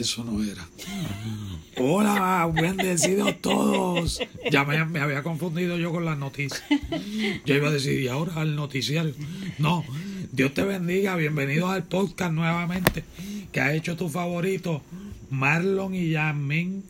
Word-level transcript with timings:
eso 0.00 0.24
no 0.24 0.42
era. 0.42 0.66
Hola, 1.76 2.50
bendecidos 2.52 3.40
todos. 3.40 4.20
Ya 4.50 4.64
me, 4.64 4.84
me 4.86 5.00
había 5.00 5.22
confundido 5.22 5.76
yo 5.78 5.92
con 5.92 6.04
las 6.04 6.18
noticias. 6.18 6.62
Yo 7.44 7.54
iba 7.54 7.68
a 7.68 7.72
decir, 7.72 8.00
y 8.00 8.08
ahora 8.08 8.34
al 8.36 8.56
noticiario. 8.56 9.14
No, 9.58 9.84
Dios 10.32 10.54
te 10.54 10.62
bendiga. 10.62 11.16
Bienvenidos 11.16 11.70
al 11.70 11.84
podcast 11.84 12.32
nuevamente 12.32 13.04
que 13.52 13.60
ha 13.60 13.74
hecho 13.74 13.96
tu 13.96 14.08
favorito, 14.08 14.82
Marlon 15.28 15.94
y 15.94 16.10
Yasmin, 16.10 16.84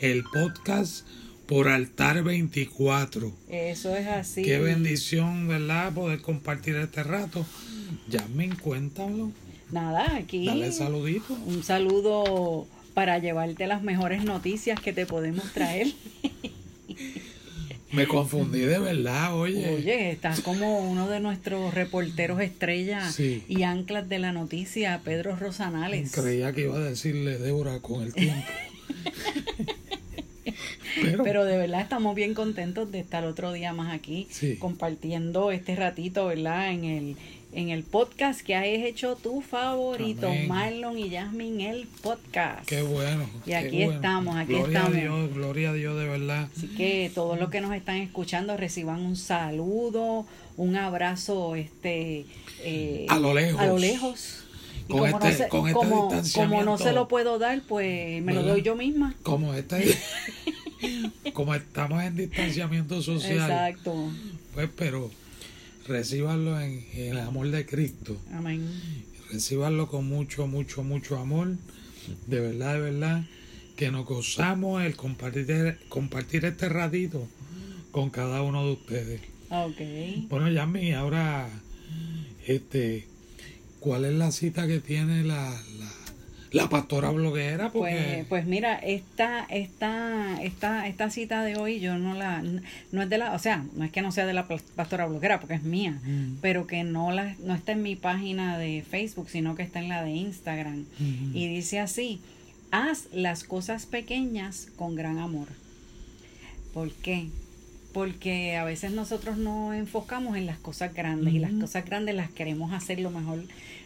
el 0.00 0.24
podcast 0.24 1.06
por 1.46 1.68
Altar 1.68 2.22
24. 2.24 3.32
Eso 3.48 3.96
es 3.96 4.06
así. 4.06 4.42
Qué 4.42 4.58
bendición, 4.58 5.48
¿verdad? 5.48 5.92
Poder 5.92 6.20
compartir 6.20 6.76
este 6.76 7.02
rato. 7.02 7.46
Yasmin, 8.08 8.56
cuéntalo. 8.56 9.32
Nada, 9.70 10.16
aquí. 10.16 10.46
Dale 10.46 10.72
saludito. 10.72 11.34
Un 11.46 11.62
saludo 11.62 12.66
para 12.94 13.18
llevarte 13.18 13.66
las 13.66 13.82
mejores 13.82 14.24
noticias 14.24 14.80
que 14.80 14.92
te 14.92 15.06
podemos 15.06 15.52
traer. 15.52 15.88
Me 17.92 18.06
confundí 18.06 18.60
de 18.60 18.78
verdad, 18.78 19.34
oye. 19.34 19.66
Oye, 19.74 20.10
estás 20.10 20.40
como 20.42 20.78
uno 20.80 21.08
de 21.08 21.20
nuestros 21.20 21.72
reporteros 21.72 22.40
estrella 22.40 23.10
Sí. 23.10 23.42
y 23.48 23.62
anclas 23.62 24.08
de 24.10 24.18
la 24.18 24.32
noticia, 24.32 25.00
Pedro 25.04 25.36
Rosanales. 25.36 26.12
Creía 26.12 26.52
que 26.52 26.62
iba 26.62 26.76
a 26.76 26.80
decirle 26.80 27.38
Débora 27.38 27.80
con 27.80 28.02
el 28.02 28.12
tiempo. 28.12 28.44
Pero, 31.00 31.22
Pero 31.22 31.44
de 31.44 31.56
verdad 31.56 31.80
estamos 31.80 32.14
bien 32.14 32.34
contentos 32.34 32.90
de 32.90 32.98
estar 32.98 33.24
otro 33.24 33.52
día 33.52 33.72
más 33.72 33.94
aquí 33.94 34.26
Sí. 34.30 34.56
compartiendo 34.56 35.52
este 35.52 35.76
ratito, 35.76 36.26
¿verdad? 36.26 36.72
En 36.72 36.84
el 36.84 37.16
en 37.52 37.70
el 37.70 37.82
podcast 37.82 38.42
que 38.42 38.54
has 38.54 38.66
hecho 38.66 39.16
tu 39.16 39.40
favorito, 39.40 40.26
Amén. 40.28 40.48
Marlon 40.48 40.98
y 40.98 41.10
Jasmine, 41.10 41.70
el 41.70 41.86
podcast. 42.02 42.66
qué 42.68 42.82
bueno. 42.82 43.28
Y 43.46 43.52
aquí 43.52 43.78
bueno. 43.84 43.92
estamos, 43.94 44.36
aquí 44.36 44.52
gloria 44.52 44.78
estamos. 44.78 44.96
a 44.96 45.00
Dios, 45.00 45.34
gloria 45.34 45.70
a 45.70 45.72
Dios 45.72 45.98
de 45.98 46.06
verdad. 46.08 46.48
Así 46.56 46.68
que 46.68 47.10
todos 47.14 47.38
los 47.40 47.48
que 47.50 47.60
nos 47.60 47.74
están 47.74 47.96
escuchando 47.96 48.56
reciban 48.56 49.00
un 49.00 49.16
saludo, 49.16 50.26
un 50.56 50.76
abrazo 50.76 51.54
este 51.56 52.26
eh, 52.62 53.06
A 53.08 53.18
lo 53.18 53.32
lejos. 53.34 53.60
a 53.60 53.66
lo 53.66 53.78
lejos. 53.78 54.44
Y 54.88 54.92
Con 54.92 55.00
como, 55.00 55.18
no 55.18 55.26
este- 55.26 55.44
se, 55.44 55.48
con 55.48 55.60
este 55.68 55.74
como, 55.74 56.08
como 56.34 56.62
no 56.64 56.78
se 56.78 56.92
lo 56.92 57.08
puedo 57.08 57.38
dar, 57.38 57.60
pues 57.68 58.22
me 58.22 58.34
lo 58.34 58.42
doy 58.42 58.62
yo 58.62 58.74
misma. 58.76 59.14
Como 59.22 59.52
este, 59.54 59.96
como 61.34 61.54
estamos 61.54 62.02
en 62.02 62.16
distanciamiento 62.16 63.02
social, 63.02 63.34
Exacto. 63.50 63.94
pues 64.54 64.68
pero 64.76 65.10
recíbanlo 65.88 66.60
en, 66.60 66.84
en 66.92 67.12
el 67.12 67.18
amor 67.18 67.50
de 67.50 67.66
Cristo. 67.66 68.16
Amén. 68.32 68.68
Recíbanlo 69.32 69.88
con 69.88 70.06
mucho, 70.06 70.46
mucho, 70.46 70.84
mucho 70.84 71.18
amor. 71.18 71.56
De 72.26 72.40
verdad, 72.40 72.74
de 72.74 72.80
verdad, 72.80 73.24
que 73.76 73.90
nos 73.90 74.06
gozamos 74.06 74.82
el 74.82 74.96
compartir, 74.96 75.78
compartir 75.88 76.44
este 76.44 76.68
ratito 76.68 77.28
con 77.90 78.10
cada 78.10 78.42
uno 78.42 78.64
de 78.64 78.72
ustedes. 78.72 79.20
Ok. 79.50 80.28
Bueno, 80.28 80.50
Yami, 80.50 80.92
ahora, 80.92 81.48
este, 82.46 83.06
¿cuál 83.80 84.04
es 84.04 84.14
la 84.14 84.32
cita 84.32 84.66
que 84.66 84.80
tiene 84.80 85.24
la, 85.24 85.50
la, 85.78 85.92
la 86.52 86.68
pastora 86.68 87.10
bloguera? 87.10 87.70
Pues, 87.70 87.94
Porque 87.94 88.24
pues 88.28 88.46
mira, 88.46 88.76
esta, 88.78 89.44
esta, 89.50 90.42
esta, 90.42 90.86
esta 90.88 91.10
cita 91.10 91.42
de 91.42 91.56
hoy 91.56 91.80
yo 91.80 91.98
no 91.98 92.14
la, 92.14 92.42
no 92.92 93.02
es 93.02 93.08
de 93.08 93.18
la, 93.18 93.32
o 93.34 93.38
sea, 93.38 93.64
no 93.74 93.84
es 93.84 93.90
que 93.92 94.02
no 94.02 94.12
sea 94.12 94.26
de 94.26 94.32
la 94.34 94.46
pastora 94.48 95.06
bloguera 95.06 95.40
porque 95.40 95.54
es 95.54 95.62
mía, 95.62 95.98
Mm. 96.04 96.36
pero 96.40 96.66
que 96.66 96.84
no 96.84 97.10
la, 97.12 97.34
no 97.40 97.54
está 97.54 97.72
en 97.72 97.82
mi 97.82 97.96
página 97.96 98.56
de 98.58 98.84
Facebook, 98.88 99.28
sino 99.30 99.54
que 99.54 99.62
está 99.62 99.78
en 99.80 99.88
la 99.88 100.02
de 100.02 100.10
Instagram. 100.12 100.80
Ujú. 101.00 101.36
Y 101.38 101.48
dice 101.48 101.80
así, 101.80 102.20
haz 102.70 103.08
las 103.12 103.44
cosas 103.44 103.86
pequeñas 103.86 104.68
con 104.76 104.94
gran 104.94 105.18
amor. 105.18 105.48
¿Por 106.74 106.90
qué? 106.92 107.28
Porque 107.92 108.56
a 108.56 108.64
veces 108.64 108.92
nosotros 108.92 109.38
nos 109.38 109.74
enfocamos 109.74 110.36
en 110.36 110.46
las 110.46 110.58
cosas 110.58 110.94
grandes 110.94 111.32
y 111.34 111.38
las 111.38 111.52
cosas 111.52 111.84
grandes 111.86 112.14
las 112.14 112.30
queremos 112.30 112.72
hacer 112.72 113.00
lo 113.00 113.10
mejor, 113.10 113.42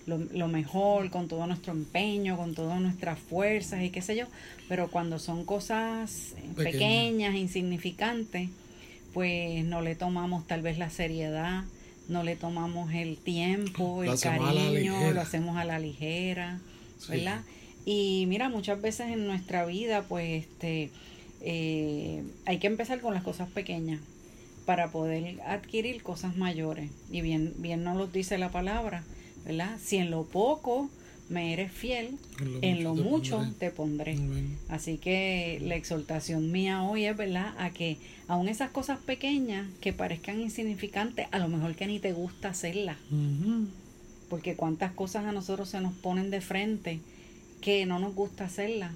lo, 0.07 0.19
lo 0.19 0.49
mejor, 0.49 1.11
con 1.11 1.29
todo 1.29 1.47
nuestro 1.47 1.73
empeño, 1.73 2.37
con 2.37 2.55
todas 2.55 2.81
nuestras 2.81 3.19
fuerzas 3.19 3.83
y 3.83 3.91
qué 3.91 4.03
sé 4.03 4.17
yo. 4.17 4.27
Pero 4.69 4.89
cuando 4.91 5.19
son 5.21 5.45
cosas 5.45 6.35
Pequeñas. 6.57 7.37
insignificantes, 7.37 8.51
pues 9.15 9.65
no 9.65 9.83
le 9.83 9.95
tomamos 9.95 10.47
tal 10.47 10.63
vez 10.63 10.79
la 10.79 10.91
seriedad, 10.91 11.63
no 12.09 12.25
le 12.25 12.35
tomamos 12.35 12.93
el 12.93 13.17
tiempo, 13.19 14.03
el 14.03 14.19
cariño, 14.19 15.13
lo 15.13 15.21
hacemos 15.21 15.57
a 15.57 15.65
la 15.65 15.79
ligera, 15.79 16.59
Sí. 16.99 17.13
¿verdad? 17.13 17.43
Y 17.85 18.25
mira, 18.29 18.49
muchas 18.49 18.81
veces 18.81 19.09
en 19.11 19.27
nuestra 19.27 19.65
vida, 19.65 20.03
pues, 20.09 20.45
este, 20.45 20.91
eh, 21.43 22.23
hay 22.45 22.59
que 22.59 22.69
empezar 22.69 23.01
con 23.01 23.15
las 23.15 23.23
cosas 23.23 23.51
pequeñas 23.51 24.01
para 24.65 24.91
poder 24.91 25.41
adquirir 25.43 26.03
cosas 26.03 26.37
mayores. 26.37 26.91
Y 27.11 27.21
bien, 27.21 27.55
bien 27.59 27.83
nos 27.85 27.97
lo 27.97 28.07
dice 28.07 28.39
la 28.39 28.51
palabra, 28.51 29.03
¿verdad? 29.45 29.79
Si 29.83 29.97
en 29.97 30.11
lo 30.11 30.25
poco 30.25 30.89
me 31.29 31.53
eres 31.53 31.73
fiel, 31.73 32.19
en 32.61 32.85
lo 32.85 32.95
mucho 32.95 33.45
te 33.59 33.71
pondré. 33.71 34.17
Así 34.69 34.99
que 34.99 35.59
la 35.63 35.77
exhortación 35.77 36.53
mía 36.53 36.83
hoy 36.83 37.07
es, 37.07 37.17
¿verdad?, 37.17 37.55
a 37.59 37.71
que 37.71 37.97
aun 38.29 38.49
esas 38.49 38.71
cosas 38.71 38.99
pequeñas 38.99 39.67
que 39.81 39.93
parezcan 39.93 40.41
insignificantes, 40.41 41.27
a 41.31 41.39
lo 41.39 41.49
mejor 41.49 41.75
que 41.75 41.87
ni 41.87 41.99
te 41.99 42.13
gusta 42.13 42.51
hacerlas, 42.51 42.99
porque 44.29 44.57
cuántas 44.57 44.93
cosas 44.93 45.25
a 45.25 45.33
nosotros 45.33 45.71
se 45.71 45.81
nos 45.81 45.95
ponen 45.95 46.31
de 46.31 46.41
frente 46.41 47.01
que 47.61 47.87
no 47.87 47.99
nos 47.99 48.15
gusta 48.15 48.45
hacerlas, 48.45 48.93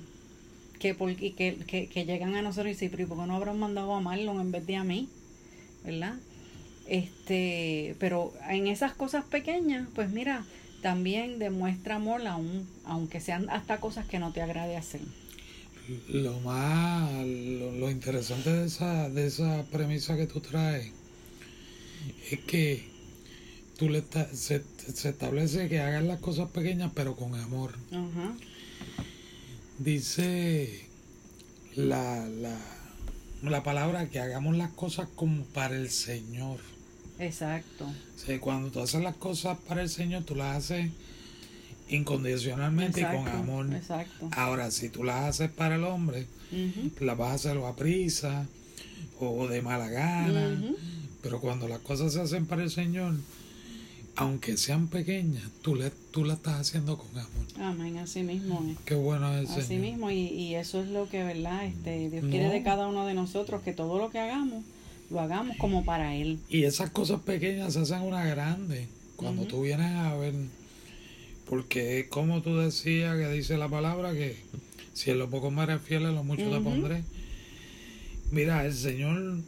que, 0.76 0.94
por, 0.94 1.10
y 1.10 1.32
que, 1.32 1.56
que, 1.66 1.88
que 1.88 2.04
llegan 2.04 2.34
a 2.36 2.42
nosotros 2.42 2.68
y 2.68 2.70
dicen, 2.70 2.90
pero 2.90 3.02
¿y 3.02 3.06
por 3.06 3.18
qué 3.18 3.26
no 3.26 3.36
habrán 3.36 3.58
mandado 3.58 3.94
a 3.94 4.00
Marlon 4.00 4.40
en 4.40 4.52
vez 4.52 4.66
de 4.66 4.76
a 4.76 4.84
mí? 4.84 5.08
¿Verdad? 5.84 6.14
Este, 6.86 7.96
pero 7.98 8.32
en 8.48 8.66
esas 8.68 8.94
cosas 8.94 9.24
pequeñas, 9.24 9.88
pues 9.94 10.10
mira, 10.10 10.44
también 10.82 11.38
demuestra 11.38 11.96
amor 11.96 12.26
aun, 12.26 12.66
aunque 12.84 13.20
sean 13.20 13.50
hasta 13.50 13.80
cosas 13.80 14.06
que 14.06 14.18
no 14.18 14.32
te 14.32 14.42
agrade 14.42 14.76
hacer. 14.76 15.00
Lo 16.08 16.40
más, 16.40 17.10
lo, 17.24 17.72
lo 17.72 17.90
interesante 17.90 18.52
de 18.52 18.66
esa, 18.66 19.08
de 19.08 19.26
esa 19.26 19.64
premisa 19.70 20.16
que 20.16 20.26
tú 20.26 20.40
traes 20.40 20.90
es 22.30 22.40
que 22.40 22.84
tú 23.78 23.88
le 23.88 24.02
se, 24.32 24.62
se 24.94 25.08
establece 25.08 25.68
que 25.68 25.80
hagas 25.80 26.04
las 26.04 26.20
cosas 26.20 26.50
pequeñas 26.50 26.90
pero 26.94 27.14
con 27.14 27.34
amor. 27.34 27.74
Ajá. 27.90 28.34
Dice 29.78 30.86
la, 31.74 32.26
la, 32.28 32.58
la 33.42 33.62
palabra 33.62 34.08
que 34.08 34.20
hagamos 34.20 34.56
las 34.56 34.70
cosas 34.72 35.08
como 35.14 35.44
para 35.44 35.76
el 35.76 35.90
Señor. 35.90 36.60
Exacto. 37.18 37.84
O 37.86 38.18
sea, 38.18 38.40
cuando 38.40 38.70
tú 38.70 38.80
haces 38.80 39.02
las 39.02 39.16
cosas 39.16 39.58
para 39.68 39.82
el 39.82 39.88
Señor, 39.88 40.24
tú 40.24 40.34
las 40.34 40.56
haces 40.56 40.90
incondicionalmente 41.88 43.00
y 43.00 43.04
con 43.04 43.28
amor. 43.28 43.72
Exacto. 43.74 44.28
Ahora, 44.32 44.70
si 44.70 44.88
tú 44.88 45.04
las 45.04 45.24
haces 45.24 45.50
para 45.50 45.76
el 45.76 45.84
hombre, 45.84 46.26
las 47.00 47.16
vas 47.16 47.30
a 47.30 47.34
hacer 47.34 47.58
a 47.58 47.76
prisa 47.76 48.46
o 49.20 49.46
de 49.46 49.62
mala 49.62 49.88
gana. 49.88 50.62
Pero 51.22 51.40
cuando 51.40 51.68
las 51.68 51.80
cosas 51.80 52.12
se 52.12 52.20
hacen 52.20 52.46
para 52.46 52.62
el 52.62 52.70
Señor, 52.70 53.14
aunque 54.16 54.56
sean 54.56 54.88
pequeñas, 54.88 55.44
tú, 55.62 55.74
le, 55.74 55.90
tú 56.10 56.24
las 56.24 56.38
estás 56.38 56.60
haciendo 56.60 56.96
con 56.98 57.08
amor. 57.10 57.28
Amén, 57.60 57.98
así 57.98 58.22
mismo 58.22 58.64
es. 58.70 58.78
Qué 58.84 58.94
bueno 58.94 59.32
es 59.38 59.50
el 59.50 59.58
Así 59.58 59.68
Señor. 59.68 59.82
mismo, 59.82 60.10
y, 60.10 60.26
y 60.28 60.54
eso 60.54 60.80
es 60.80 60.88
lo 60.88 61.08
que, 61.08 61.22
¿verdad? 61.22 61.64
Este, 61.66 62.08
Dios 62.10 62.24
No. 62.24 62.30
quiere 62.30 62.48
de 62.50 62.62
cada 62.62 62.86
uno 62.88 63.06
de 63.06 63.14
nosotros, 63.14 63.62
que 63.62 63.72
todo 63.72 63.98
lo 63.98 64.10
que 64.10 64.18
hagamos, 64.18 64.64
lo 65.10 65.20
hagamos 65.20 65.56
como 65.58 65.84
para 65.84 66.14
Él. 66.14 66.38
Y 66.48 66.64
esas 66.64 66.90
cosas 66.90 67.20
pequeñas 67.20 67.74
se 67.74 67.80
hacen 67.80 68.00
una 68.02 68.24
grande 68.24 68.88
cuando 69.16 69.42
Ujú. 69.42 69.50
tú 69.50 69.62
vienes 69.62 69.92
a 69.94 70.16
ver. 70.16 70.34
Porque 71.48 72.00
es 72.00 72.08
como 72.08 72.42
tú 72.42 72.56
decías 72.56 73.16
que 73.16 73.28
dice 73.30 73.56
la 73.56 73.68
palabra 73.68 74.12
que 74.12 74.36
si 74.94 75.10
en 75.10 75.18
lo 75.18 75.30
poco 75.30 75.50
me 75.50 75.62
eres 75.62 75.80
fiel, 75.82 76.04
en 76.06 76.14
lo 76.14 76.24
mucho 76.24 76.50
te 76.50 76.60
pondré. 76.60 77.04
Mira, 78.32 78.64
el 78.66 78.74
Señor 78.74 79.42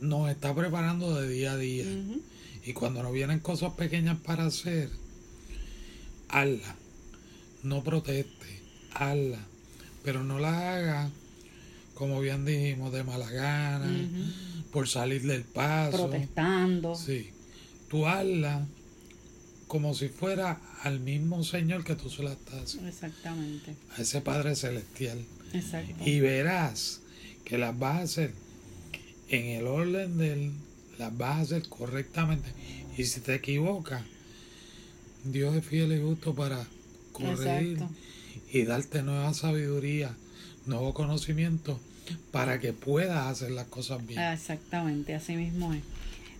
nos 0.00 0.30
está 0.30 0.54
preparando 0.54 1.14
de 1.18 1.28
día 1.28 1.52
a 1.52 1.56
día. 1.56 1.84
Ujú. 1.84 2.20
Y 2.64 2.72
cuando 2.72 3.02
nos 3.02 3.12
vienen 3.12 3.40
cosas 3.40 3.72
pequeñas 3.74 4.18
para 4.18 4.46
hacer, 4.46 4.90
hazla. 6.28 6.76
No 7.62 7.82
proteste, 7.82 8.60
hazla. 8.92 9.38
pero 10.04 10.22
no 10.24 10.38
las 10.38 10.54
hagas, 10.54 11.10
como 11.94 12.20
bien 12.20 12.44
dijimos, 12.44 12.92
de 12.92 13.04
mala 13.04 13.30
gana, 13.30 14.08
por 14.72 14.88
salir 14.88 15.22
del 15.22 15.42
paso. 15.44 16.08
Protestando. 16.08 16.94
Sí, 16.94 17.30
tú 17.88 18.06
hazla 18.06 18.66
como 19.66 19.94
si 19.94 20.08
fuera 20.08 20.60
al 20.82 21.00
mismo 21.00 21.44
Señor 21.44 21.84
que 21.84 21.94
tú 21.94 22.08
se 22.08 22.22
la 22.22 22.32
estás 22.32 22.76
Exactamente. 22.86 23.76
a 23.96 24.00
ese 24.02 24.20
Padre 24.20 24.56
Celestial. 24.56 25.24
Exacto. 25.52 26.04
Y 26.04 26.20
verás 26.20 27.00
que 27.44 27.58
las 27.58 27.78
vas 27.78 27.96
a 27.96 28.02
hacer 28.02 28.32
en 29.28 29.46
el 29.46 29.66
orden 29.66 30.16
de 30.16 30.32
Él, 30.32 30.52
las 30.98 31.16
vas 31.16 31.36
a 31.36 31.40
hacer 31.40 31.68
correctamente. 31.68 32.48
Y 32.96 33.04
si 33.04 33.20
te 33.20 33.34
equivocas, 33.34 34.02
Dios 35.24 35.54
es 35.56 35.64
fiel 35.64 35.92
y 35.92 36.02
justo 36.02 36.34
para 36.34 36.66
corregir 37.12 37.72
Exacto. 37.74 37.94
y 38.52 38.62
darte 38.64 39.02
nueva 39.02 39.32
sabiduría, 39.34 40.14
nuevo 40.66 40.94
conocimiento 40.94 41.78
para 42.32 42.58
que 42.58 42.72
puedas 42.72 43.26
hacer 43.26 43.50
las 43.50 43.66
cosas 43.66 44.06
bien. 44.06 44.20
Exactamente, 44.20 45.14
así 45.14 45.34
mismo 45.36 45.72
es. 45.74 45.82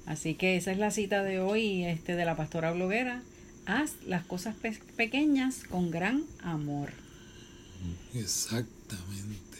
Así 0.06 0.34
que 0.34 0.56
esa 0.56 0.72
es 0.72 0.78
la 0.78 0.90
cita 0.90 1.22
de 1.22 1.38
hoy 1.40 1.84
este, 1.84 2.14
de 2.16 2.24
la 2.24 2.36
pastora 2.36 2.72
bloguera. 2.72 3.22
Haz 3.66 3.92
las 4.06 4.24
cosas 4.24 4.54
pe- 4.56 4.80
pequeñas 4.96 5.64
con 5.68 5.90
gran 5.90 6.22
amor. 6.42 6.90
Exactamente. 8.14 9.58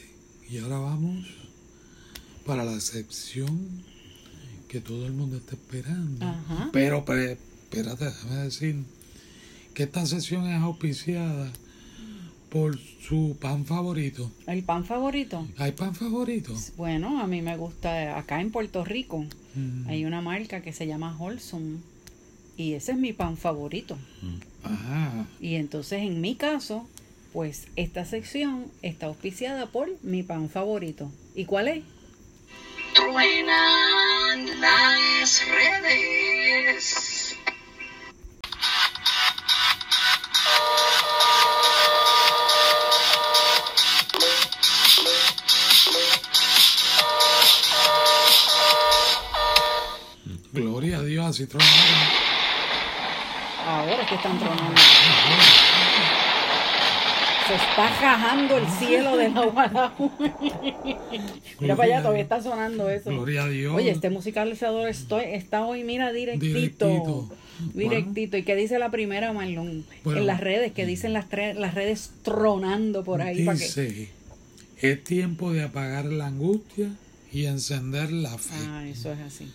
Y 0.49 0.57
ahora 0.57 0.79
vamos 0.79 1.27
para 2.45 2.65
la 2.65 2.79
sección 2.79 3.83
que 4.69 4.79
todo 4.79 5.05
el 5.05 5.11
mundo 5.13 5.35
está 5.37 5.55
esperando. 5.55 6.25
Ajá. 6.25 6.69
Pero, 6.71 7.03
pero, 7.03 7.31
espérate, 7.31 8.05
déjame 8.05 8.35
decir 8.37 8.75
que 9.73 9.83
esta 9.83 10.05
sesión 10.05 10.47
es 10.47 10.61
auspiciada 10.61 11.51
por 12.49 12.79
su 12.79 13.35
pan 13.41 13.65
favorito. 13.65 14.31
¿El 14.47 14.63
pan 14.63 14.85
favorito? 14.85 15.45
¿Hay 15.57 15.71
pan 15.73 15.93
favorito? 15.93 16.55
Bueno, 16.77 17.19
a 17.21 17.27
mí 17.27 17.41
me 17.41 17.57
gusta, 17.57 18.17
acá 18.17 18.39
en 18.41 18.51
Puerto 18.51 18.85
Rico 18.85 19.25
Mm. 19.55 19.87
hay 19.89 20.05
una 20.05 20.21
marca 20.21 20.61
que 20.61 20.71
se 20.71 20.85
llama 20.85 21.17
Wholesome 21.17 21.79
y 22.55 22.73
ese 22.73 22.91
es 22.91 22.97
mi 22.99 23.13
pan 23.13 23.35
favorito. 23.35 23.97
Ajá. 24.63 25.25
Y 25.41 25.55
entonces 25.55 26.03
en 26.03 26.21
mi 26.21 26.35
caso, 26.35 26.87
pues 27.33 27.67
esta 27.75 28.05
sección 28.05 28.65
está 28.83 29.07
auspiciada 29.07 29.65
por 29.65 29.89
mi 30.03 30.21
pan 30.21 30.49
favorito. 30.49 31.11
¿Y 31.35 31.45
cuál 31.45 31.67
es? 31.69 31.83
Truenan 34.29 34.61
las 34.61 35.43
redes. 35.47 37.35
Gloria 50.51 50.97
a 50.97 51.01
Dios, 51.01 51.25
así 51.25 51.47
tronaron. 51.47 51.73
Ahora 53.65 54.01
es 54.03 54.09
que 54.09 54.15
están 54.15 54.37
tronando. 54.37 54.81
Se 57.49 57.55
está 57.55 57.99
rajando 57.99 58.57
el 58.57 58.67
cielo 58.67 59.17
de 59.17 59.29
la 59.29 59.43
Guadalupe. 59.43 60.31
Mira 61.59 61.75
para 61.75 61.87
allá, 61.87 62.01
todavía 62.03 62.21
está 62.21 62.43
sonando 62.43 62.87
eso. 62.91 63.09
Gloria 63.09 63.45
a 63.45 63.49
Dios. 63.49 63.73
Oye, 63.73 63.89
este 63.89 64.11
musicalizador 64.11 64.87
estoy, 64.87 65.23
está 65.29 65.65
hoy, 65.65 65.83
mira, 65.83 66.13
directito. 66.13 66.85
Directito. 66.85 67.29
Directito. 67.73 68.37
¿Y 68.37 68.43
qué 68.43 68.55
dice 68.55 68.77
la 68.77 68.91
primera, 68.91 69.33
Marlon? 69.33 69.83
Bueno. 70.03 70.19
en 70.19 70.27
las 70.27 70.41
redes, 70.41 70.73
que 70.73 70.85
dicen 70.85 71.11
las, 71.11 71.25
las 71.31 71.73
redes 71.73 72.11
tronando 72.21 73.03
por 73.03 73.23
ahí. 73.23 73.41
Dice, 73.41 74.11
es 74.79 75.03
tiempo 75.03 75.51
de 75.51 75.63
apagar 75.63 76.05
la 76.05 76.27
angustia 76.27 76.91
y 77.31 77.45
encender 77.45 78.11
la 78.11 78.37
fe. 78.37 78.53
Ah, 78.67 78.87
eso 78.87 79.11
es 79.11 79.21
así. 79.21 79.51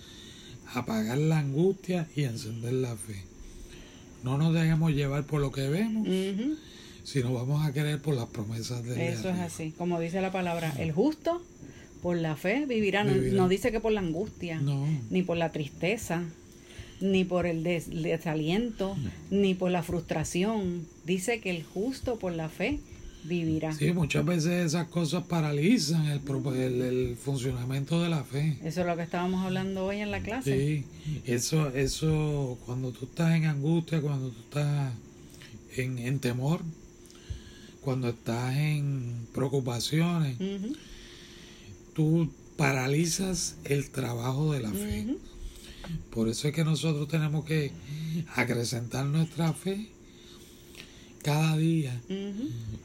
Apagar 0.75 1.19
la 1.19 1.39
angustia 1.39 2.09
y 2.17 2.25
encender 2.25 2.73
la 2.73 2.97
fe. 2.97 3.23
No 4.25 4.37
nos 4.37 4.53
dejemos 4.53 4.91
llevar 4.91 5.23
por 5.23 5.41
lo 5.41 5.53
que 5.53 5.69
vemos, 5.69 6.09
Ujú, 7.05 7.13
sino 7.13 7.33
vamos 7.35 7.65
a 7.67 7.73
querer 7.73 8.01
por 8.01 8.15
las 8.15 8.27
promesas 8.27 8.83
de 8.85 8.95
Dios. 8.95 9.19
Eso 9.21 9.29
es 9.31 9.39
así. 9.39 9.73
Como 9.77 10.01
dice 10.01 10.21
la 10.21 10.33
palabra, 10.33 10.73
el 10.79 10.93
justo 10.93 11.43
por 12.03 12.17
la 12.17 12.37
fe 12.37 12.67
vivirá. 12.67 13.05
No, 13.05 13.15
Vivirá. 13.15 13.37
no 13.37 13.49
dice 13.49 13.71
que 13.73 13.81
por 13.81 13.93
la 13.93 14.01
angustia. 14.01 14.61
No, 14.61 14.87
ni 15.11 15.23
por 15.23 15.37
la 15.37 15.53
tristeza, 15.53 16.23
ni 17.01 17.25
por 17.25 17.47
el 17.47 17.63
des- 17.63 17.91
desaliento, 17.91 18.97
ni 19.31 19.55
por 19.55 19.71
la 19.71 19.83
frustración. 19.83 20.87
Dice 21.07 21.41
que 21.41 21.51
el 21.51 21.63
justo 21.65 22.19
por 22.19 22.33
la 22.33 22.49
fe 22.49 22.81
vivirá. 23.25 23.73
sí, 23.73 23.91
muchas 23.93 24.23
veces 24.27 24.67
esas 24.67 24.89
cosas 24.89 25.25
paralizan 25.25 26.05
el, 26.07 26.21
el, 26.57 26.83
el 26.83 27.17
funcionamiento 27.17 28.03
de 28.03 28.11
la 28.11 28.23
fe. 28.23 28.59
Eso 28.63 28.83
es 28.83 28.87
lo 28.87 28.97
que 28.97 29.03
estábamos 29.03 29.45
hablando 29.45 29.87
hoy 29.87 30.01
en 30.01 30.11
la 30.11 30.21
clase. 30.21 30.85
Sí, 30.85 30.85
eso, 31.25 31.71
eso, 31.71 32.59
cuando 32.67 32.93
tú 32.93 33.07
estás 33.07 33.35
en 33.35 33.47
angustia, 33.47 34.03
cuando 34.03 34.29
tú 34.31 34.41
estás 34.43 34.93
en, 35.77 35.99
en 35.99 36.19
temor, 36.19 36.61
cuando 37.85 38.09
estás 38.09 38.57
en 38.57 39.27
preocupaciones, 39.35 40.37
Ujú, 40.41 40.75
tú 41.95 42.31
paralizas 42.57 43.57
el 43.65 43.91
trabajo 43.91 44.53
de 44.53 44.61
la 44.61 44.71
fe. 44.71 45.17
Por 46.11 46.29
eso 46.29 46.49
es 46.49 46.55
que 46.55 46.65
nosotros 46.65 47.09
tenemos 47.09 47.45
que 47.45 47.71
acrecentar 48.35 49.05
nuestra 49.07 49.53
fe 49.53 49.89
cada 51.23 51.57
día 51.57 52.01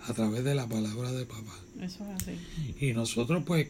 a 0.08 0.14
través 0.14 0.44
de 0.44 0.56
la 0.56 0.68
palabra 0.68 1.12
de 1.12 1.26
papá. 1.26 1.58
Eso 1.82 2.04
es 2.12 2.24
así. 2.24 2.38
Y 2.86 2.94
nosotros 2.94 3.44
pues 3.46 3.68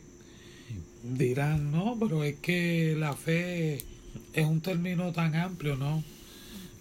dirán, 1.03 1.71
no, 1.71 1.95
pero 1.99 2.23
es 2.23 2.35
que 2.39 2.95
la 2.97 3.13
fe 3.15 3.83
es 4.33 4.45
un 4.45 4.61
término 4.61 5.11
tan 5.11 5.35
amplio, 5.35 5.75
¿no? 5.75 6.03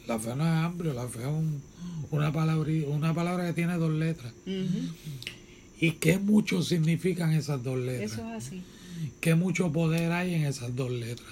La 0.06 0.18
fe 0.18 0.34
no 0.34 0.44
es 0.44 0.50
amplio, 0.64 0.94
la 0.94 1.06
fe 1.08 1.20
es 1.20 1.26
un- 1.26 1.62
una, 2.10 2.32
palabra, 2.32 2.70
una 2.88 3.14
palabra 3.14 3.46
que 3.46 3.52
tiene 3.52 3.74
dos 3.74 3.92
letras. 3.92 4.32
¿Y 5.80 5.92
qué 5.92 6.18
mucho 6.18 6.62
significan 6.62 7.32
esas 7.32 7.62
dos 7.62 7.78
letras? 7.78 8.12
Eso 8.12 8.28
es 8.28 8.46
así. 8.46 8.62
¿Qué 9.20 9.34
mucho 9.34 9.72
poder 9.72 10.12
hay 10.12 10.34
en 10.34 10.44
esas 10.44 10.74
dos 10.74 10.90
letras 10.90 11.28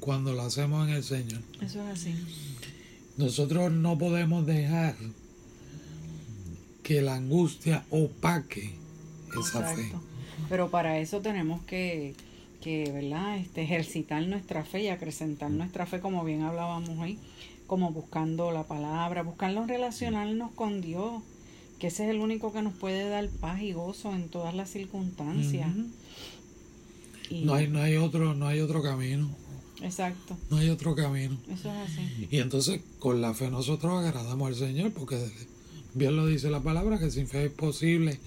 cuando 0.00 0.32
lo 0.34 0.42
hacemos 0.42 0.88
en 0.88 0.94
el 0.94 1.04
Señor? 1.04 1.40
Eso 1.60 1.82
es 1.84 2.00
así. 2.00 2.14
Nosotros 3.16 3.70
no 3.70 3.96
podemos 3.96 4.44
dejar 4.46 4.96
que 6.82 7.00
la 7.00 7.14
angustia 7.14 7.84
opaque 7.90 8.72
esa 9.38 9.62
fe. 9.74 9.82
Exacto. 9.82 10.02
Pero 10.48 10.70
para 10.70 10.98
eso 10.98 11.20
tenemos 11.20 11.62
que, 11.62 12.14
que 12.60 12.90
¿verdad? 12.92 13.38
Este, 13.38 13.62
ejercitar 13.62 14.26
nuestra 14.26 14.64
fe 14.64 14.82
y 14.82 14.88
acrecentar 14.88 15.50
nuestra 15.50 15.86
fe, 15.86 16.00
como 16.00 16.24
bien 16.24 16.42
hablábamos 16.42 16.90
hoy, 16.98 17.18
como 17.66 17.90
buscando 17.92 18.50
la 18.52 18.64
palabra, 18.64 19.22
buscando 19.22 19.66
relacionarnos 19.66 20.52
con 20.52 20.80
Dios, 20.80 21.22
que 21.78 21.88
ese 21.88 22.04
es 22.04 22.10
el 22.10 22.20
único 22.20 22.52
que 22.52 22.62
nos 22.62 22.74
puede 22.74 23.08
dar 23.08 23.28
paz 23.28 23.60
y 23.62 23.72
gozo 23.72 24.14
en 24.14 24.28
todas 24.28 24.54
las 24.54 24.70
circunstancias. 24.70 25.68
Y- 27.30 27.44
No 27.44 27.54
hay, 27.54 27.68
no 27.68 27.80
hay 27.80 27.96
otro, 27.96 28.34
no 28.34 28.46
hay 28.46 28.60
otro 28.60 28.82
camino. 28.82 29.28
Exacto, 29.82 30.36
No 30.50 30.58
hay 30.58 30.70
otro 30.70 30.94
camino. 30.94 31.36
eso 31.52 31.70
es 31.70 31.90
así. 31.90 32.28
Y 32.30 32.38
entonces 32.38 32.80
con 32.98 33.20
la 33.20 33.34
fe 33.34 33.50
nosotros 33.50 34.04
agradamos 34.04 34.48
al 34.48 34.54
Señor, 34.54 34.92
porque 34.92 35.18
bien 35.94 36.16
lo 36.16 36.26
dice 36.26 36.48
la 36.50 36.60
palabra, 36.60 36.98
que 36.98 37.10
sin 37.10 37.26
fe 37.26 37.46
es 37.46 37.52
posible 37.52 38.18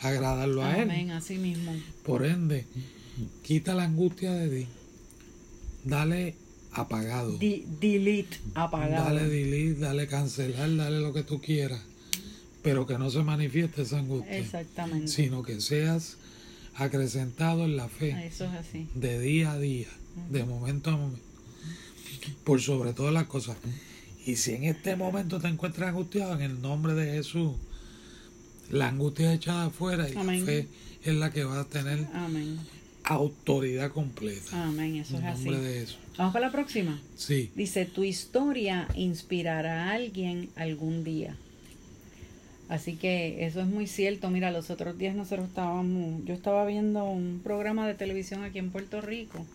agradarlo 0.00 0.62
a 0.62 0.76
Él. 0.76 0.90
Amén, 0.90 1.10
así 1.12 1.36
mismo. 1.38 1.72
Por 2.04 2.26
ende, 2.26 2.66
quita 3.42 3.74
la 3.74 3.84
angustia 3.84 4.32
de 4.32 4.60
ti. 4.64 4.66
Dale 5.84 6.34
apagado. 6.80 7.36
Di- 7.38 7.64
delete, 7.80 8.38
apagado. 8.54 9.04
Dale 9.04 9.28
delete, 9.28 9.80
dale 9.80 10.06
cancelar, 10.06 10.74
dale 10.76 11.00
lo 11.00 11.12
que 11.12 11.22
tú 11.22 11.40
quieras. 11.40 11.80
Pero 12.62 12.86
que 12.86 12.98
no 12.98 13.10
se 13.10 13.22
manifieste 13.22 13.82
esa 13.82 13.98
angustia. 13.98 14.38
Exactamente. 14.38 15.08
Sino 15.08 15.42
que 15.42 15.60
seas 15.60 16.16
acrecentado 16.74 17.64
en 17.64 17.76
la 17.76 17.88
fe. 17.88 18.26
Eso 18.26 18.44
es 18.44 18.52
así. 18.52 18.88
de 18.94 19.18
día 19.20 19.52
a 19.52 19.58
día, 19.58 19.88
de 20.30 20.44
momento 20.44 20.90
a 20.90 20.96
momento, 20.96 21.20
por 22.44 22.60
sobre 22.60 22.92
todas 22.92 23.12
las 23.14 23.24
cosas. 23.26 23.56
Y 24.26 24.36
si 24.36 24.52
en 24.54 24.64
este 24.64 24.96
momento 24.96 25.40
te 25.40 25.46
encuentras 25.48 25.90
angustiado, 25.90 26.34
en 26.34 26.42
el 26.42 26.60
nombre 26.60 26.94
de 26.94 27.12
Jesús, 27.12 27.52
la 28.70 28.88
angustia 28.88 29.30
es 29.32 29.36
echada 29.36 29.66
afuera 29.66 30.08
y 30.10 30.16
Amén. 30.16 30.40
la 30.40 30.46
fe 30.46 30.68
es 31.04 31.14
la 31.14 31.30
que 31.30 31.44
va 31.44 31.60
a 31.60 31.64
tener 31.64 32.04
Amén. 32.12 32.58
Autoridad 33.06 33.92
completa. 33.92 34.64
Amén, 34.64 34.96
eso 34.96 35.16
en 35.16 35.26
es 35.26 35.34
así. 35.34 35.50
de. 35.50 35.86
Vamos 36.18 36.32
con 36.32 36.42
la 36.42 36.50
próxima. 36.50 37.00
Sí, 37.14 37.50
Dice, 37.54 37.86
tu 37.86 38.04
historia 38.04 38.88
inspirará 38.94 39.90
a 39.90 39.92
alguien 39.92 40.48
algún 40.56 41.04
día. 41.04 41.36
Así 42.68 42.96
que 42.96 43.46
eso 43.46 43.60
es 43.60 43.66
muy 43.66 43.86
cierto. 43.86 44.28
Mira, 44.28 44.50
los 44.50 44.70
otros 44.70 44.98
días 44.98 45.14
nosotros 45.14 45.48
estábamos, 45.48 46.24
yo 46.24 46.34
estaba 46.34 46.66
viendo 46.66 47.04
un 47.04 47.40
programa 47.44 47.86
de 47.86 47.94
televisión 47.94 48.42
aquí 48.42 48.58
en 48.58 48.70
Puerto 48.70 49.00
Rico 49.00 49.46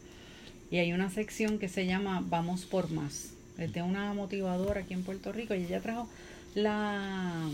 y 0.70 0.78
hay 0.78 0.94
una 0.94 1.12
sección 1.12 1.60
que 1.60 1.68
se 1.68 1.86
llama 1.86 2.24
Vamos 2.30 2.66
por 2.66 2.90
Más. 2.90 3.34
Es 3.58 3.74
de 3.74 3.82
una 3.82 4.14
motivadora 4.14 4.82
aquí 4.82 4.94
en 4.94 5.04
Puerto 5.04 5.34
Rico 5.34 5.54
y 5.54 5.64
ella 5.64 5.82
trajo 5.82 6.08
la, 6.56 7.50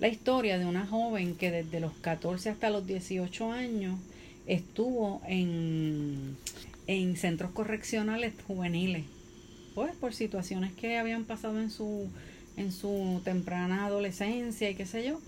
la 0.00 0.08
historia 0.08 0.58
de 0.58 0.64
una 0.64 0.86
joven 0.86 1.34
que 1.34 1.50
desde 1.50 1.80
los 1.80 1.92
14 2.00 2.48
hasta 2.48 2.70
los 2.70 2.86
18 2.86 3.52
años 3.52 3.98
estuvo 4.46 5.20
en, 5.26 6.36
en 6.86 7.16
centros 7.16 7.52
correccionales 7.52 8.34
juveniles, 8.46 9.04
pues 9.74 9.94
por 9.96 10.14
situaciones 10.14 10.72
que 10.72 10.98
habían 10.98 11.24
pasado 11.24 11.60
en 11.60 11.70
su, 11.70 12.08
en 12.56 12.72
su 12.72 13.20
temprana 13.24 13.86
adolescencia 13.86 14.70
y 14.70 14.74
qué 14.74 14.86
sé 14.86 15.06
yo. 15.06 15.20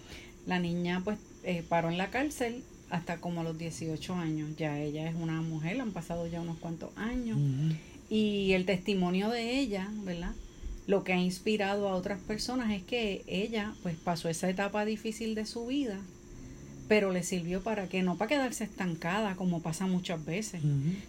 La 0.47 0.59
niña 0.59 1.01
pues 1.05 1.19
eh, 1.43 1.63
paró 1.69 1.89
en 1.89 1.99
la 1.99 2.11
cárcel 2.11 2.63
hasta 2.91 3.21
como 3.21 3.41
a 3.41 3.45
los 3.45 3.59
18 3.59 4.15
años. 4.15 4.51
Ya 4.57 4.79
ella 4.79 5.09
es 5.09 5.17
una 5.17 5.41
mujer, 5.41 5.81
han 5.81 5.93
pasado 5.93 6.27
ya 6.27 6.41
unos 6.41 6.59
cuantos 6.59 6.91
años. 6.97 7.39
Y 8.11 8.53
el 8.53 8.67
testimonio 8.67 9.31
de 9.31 9.59
ella, 9.59 9.89
¿verdad? 10.05 10.33
Lo 10.87 11.03
que 11.03 11.15
ha 11.15 11.19
inspirado 11.19 11.89
a 11.89 11.97
otras 11.97 12.21
personas 12.21 12.71
es 12.73 12.83
que 12.83 13.25
ella 13.27 13.75
pues 13.83 13.97
pasó 13.97 14.29
esa 14.29 14.51
etapa 14.51 14.85
difícil 14.85 15.35
de 15.35 15.47
su 15.47 15.67
vida, 15.67 15.99
pero 16.89 17.13
le 17.13 17.23
sirvió 17.23 17.63
para 17.63 17.89
que 17.89 18.03
no 18.03 18.17
para 18.17 18.29
quedarse 18.29 18.65
estancada 18.65 19.37
como 19.37 19.63
pasa 19.63 19.87
muchas 19.87 20.25
veces, 20.25 20.61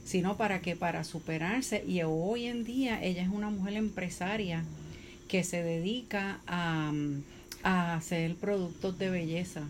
sino 0.05 0.37
para 0.37 0.61
que 0.61 0.75
para 0.75 1.03
superarse 1.03 1.83
y 1.85 2.01
hoy 2.03 2.45
en 2.45 2.63
día 2.63 3.03
ella 3.03 3.23
es 3.23 3.29
una 3.29 3.49
mujer 3.49 3.73
empresaria 3.75 4.63
que 5.27 5.43
se 5.43 5.63
dedica 5.63 6.39
a, 6.47 6.93
a 7.63 7.95
hacer 7.95 8.35
productos 8.35 8.97
de 8.97 9.09
belleza. 9.09 9.63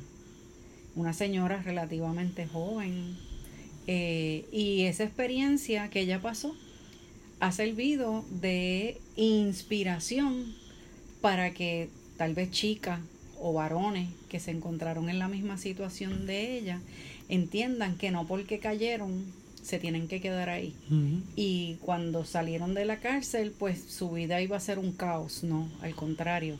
Una 0.95 1.13
señora 1.13 1.61
relativamente 1.63 2.45
joven. 2.47 3.17
eh, 3.87 4.45
y 4.51 4.83
esa 4.83 5.03
experiencia 5.03 5.89
que 5.89 6.01
ella 6.01 6.21
pasó 6.21 6.55
ha 7.39 7.51
servido 7.51 8.23
de 8.29 8.99
inspiración 9.15 10.55
para 11.21 11.53
que 11.53 11.89
tal 12.17 12.33
vez 12.33 12.51
chicas 12.51 12.99
o 13.47 13.53
varones 13.53 14.09
que 14.27 14.39
se 14.39 14.49
encontraron 14.49 15.07
en 15.07 15.19
la 15.19 15.27
misma 15.27 15.59
situación 15.59 16.25
de 16.25 16.57
ella 16.57 16.81
entiendan 17.29 17.95
que 17.95 18.09
no 18.09 18.25
porque 18.25 18.57
cayeron 18.57 19.23
se 19.61 19.77
tienen 19.77 20.07
que 20.07 20.19
quedar 20.19 20.49
ahí. 20.49 20.75
Y 21.35 21.75
cuando 21.81 22.25
salieron 22.25 22.73
de 22.73 22.85
la 22.85 22.99
cárcel, 22.99 23.53
pues 23.57 23.83
su 23.87 24.09
vida 24.09 24.41
iba 24.41 24.57
a 24.57 24.59
ser 24.59 24.79
un 24.79 24.93
caos, 24.93 25.43
no, 25.43 25.69
al 25.81 25.93
contrario. 25.93 26.57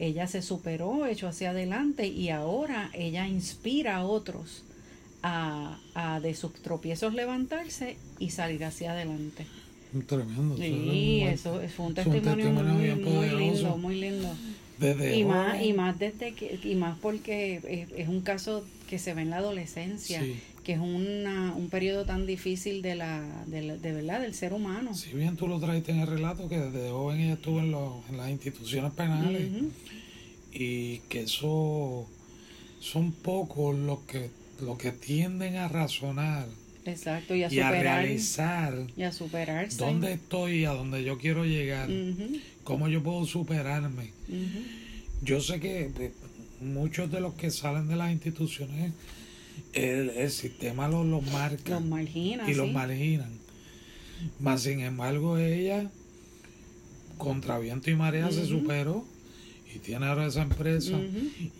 Ella 0.00 0.26
se 0.26 0.42
superó, 0.42 1.06
echó 1.06 1.28
hacia 1.28 1.50
adelante 1.50 2.08
y 2.08 2.30
ahora 2.30 2.90
ella 2.94 3.28
inspira 3.28 3.98
a 3.98 4.04
otros 4.04 4.64
a, 5.22 5.78
a 5.94 6.18
de 6.18 6.34
sus 6.34 6.52
tropiezos 6.54 7.14
levantarse 7.14 7.96
y 8.18 8.30
salir 8.30 8.64
hacia 8.64 8.90
adelante. 8.90 9.46
Tremendo. 10.06 10.56
Sí, 10.56 11.22
eso 11.22 11.60
eso 11.60 11.60
es 11.60 11.72
fue 11.74 11.86
un 11.86 11.96
es 11.96 12.06
un 12.06 12.12
testimonio, 12.12 12.50
muy, 12.50 13.30
lindo, 13.30 13.76
muy 13.76 14.00
lindo. 14.00 14.28
Desde 14.78 15.16
Y 15.16 15.24
más, 15.24 15.62
y 15.62 15.72
más 15.72 15.98
desde 15.98 16.32
que, 16.34 16.58
y 16.62 16.74
más 16.74 16.98
porque 16.98 17.60
es, 17.68 17.88
es 17.96 18.08
un 18.08 18.20
caso 18.22 18.64
que 18.88 18.98
se 18.98 19.14
ve 19.14 19.22
en 19.22 19.30
la 19.30 19.36
adolescencia, 19.38 20.20
Sí. 20.22 20.36
que 20.64 20.72
es 20.74 20.78
una, 20.80 21.54
un 21.54 21.68
periodo 21.70 22.04
tan 22.04 22.26
difícil 22.26 22.82
de 22.82 22.94
la, 22.96 23.44
de, 23.46 23.62
la- 23.62 23.76
de 23.76 23.92
verdad 23.92 24.20
del 24.20 24.34
ser 24.34 24.52
humano. 24.52 24.94
Si 24.94 25.12
bien 25.12 25.36
tú 25.36 25.46
lo 25.46 25.60
traiste 25.60 25.92
en 25.92 26.00
el 26.00 26.06
relato, 26.06 26.48
que 26.48 26.58
desde 26.58 26.90
joven 26.90 27.20
ella 27.20 27.34
estuvo 27.34 27.60
en, 27.60 27.70
los- 27.70 28.08
en 28.10 28.16
las 28.16 28.30
instituciones 28.30 28.92
penales 28.92 29.48
y 30.52 30.98
que 31.08 31.22
eso 31.22 32.06
son 32.80 33.12
pocos 33.12 33.76
los 33.76 34.00
que, 34.00 34.30
los 34.60 34.78
que 34.78 34.92
tienden 34.92 35.56
a 35.56 35.68
razonar 35.68 36.46
Exacto, 36.86 37.34
y 37.34 37.42
a 37.44 37.52
y 37.52 37.58
a 37.60 37.70
realizar 37.70 38.74
y 38.96 39.02
a 39.04 39.12
superarse. 39.12 39.78
dónde 39.78 40.12
estoy 40.12 40.60
y 40.60 40.64
a 40.66 40.70
dónde 40.72 41.02
yo 41.02 41.16
quiero 41.18 41.44
llegar, 41.46 41.88
cómo 42.64 42.88
yo 42.88 43.02
puedo 43.02 43.24
superarme. 43.26 44.10
Yo 45.22 45.40
sé 45.40 45.60
que 45.60 45.90
pues, 45.94 46.10
muchos 46.60 47.10
de 47.10 47.20
los 47.20 47.34
que 47.34 47.50
salen 47.50 47.88
de 47.88 47.96
las 47.96 48.10
instituciones, 48.10 48.92
el, 49.72 50.10
el 50.10 50.30
sistema 50.30 50.88
los, 50.88 51.06
los 51.06 51.22
marca 51.30 51.74
Los 51.74 51.84
margina, 51.84 52.50
y 52.50 52.54
los 52.54 52.72
marginan. 52.72 53.30
Mas, 54.40 54.62
sin 54.62 54.80
embargo, 54.80 55.38
ella, 55.38 55.90
contra 57.18 57.58
viento 57.58 57.90
y 57.90 57.94
marea, 57.94 58.30
se 58.30 58.46
superó 58.46 59.04
y 59.74 59.78
tiene 59.78 60.06
ahora 60.06 60.26
esa 60.26 60.42
empresa 60.42 60.98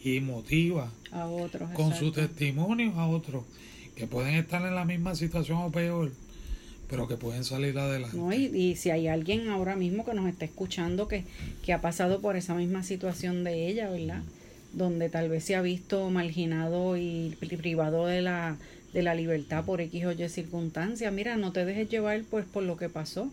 y 0.02 0.20
motiva 0.20 0.90
a 1.10 1.26
otros. 1.26 1.70
con 1.72 1.86
exacto. 1.86 2.12
testimonios 2.12 2.96
a 2.96 3.06
otros 3.06 3.44
que 3.96 4.06
pueden 4.06 4.34
estar 4.34 4.64
en 4.66 4.74
la 4.74 4.84
misma 4.84 5.14
situación 5.14 5.58
o 5.58 5.70
peor, 5.70 6.12
pero 6.88 7.08
que 7.08 7.16
pueden 7.16 7.44
salir 7.44 7.78
adelante. 7.78 8.16
¿no? 8.16 8.32
Y, 8.32 8.44
y 8.46 8.76
si 8.76 8.90
hay 8.90 9.08
alguien 9.08 9.48
ahora 9.48 9.76
mismo 9.76 10.04
que 10.04 10.14
nos 10.14 10.28
está 10.28 10.44
escuchando 10.44 11.08
que, 11.08 11.24
que 11.64 11.72
ha 11.72 11.80
pasado 11.80 12.20
por 12.20 12.36
esa 12.36 12.54
misma 12.54 12.82
situación 12.82 13.42
de 13.44 13.68
ella, 13.68 13.90
¿verdad? 13.90 14.22
Donde 14.72 15.08
tal 15.08 15.28
vez 15.28 15.44
se 15.44 15.54
ha 15.54 15.62
visto 15.62 16.10
marginado 16.10 16.96
y 16.96 17.36
pri- 17.40 17.56
privado 17.56 18.06
de 18.06 18.22
la, 18.22 18.56
de 18.92 19.02
la 19.02 19.14
libertad 19.14 19.64
por 19.64 19.80
X 19.80 20.04
o 20.04 20.12
Y 20.12 20.28
circunstancias. 20.28 21.12
Mira, 21.12 21.36
no 21.36 21.52
te 21.52 21.64
dejes 21.64 21.88
llevar 21.88 22.22
pues 22.30 22.44
por 22.44 22.62
lo 22.64 22.76
que 22.76 22.88
pasó. 22.88 23.30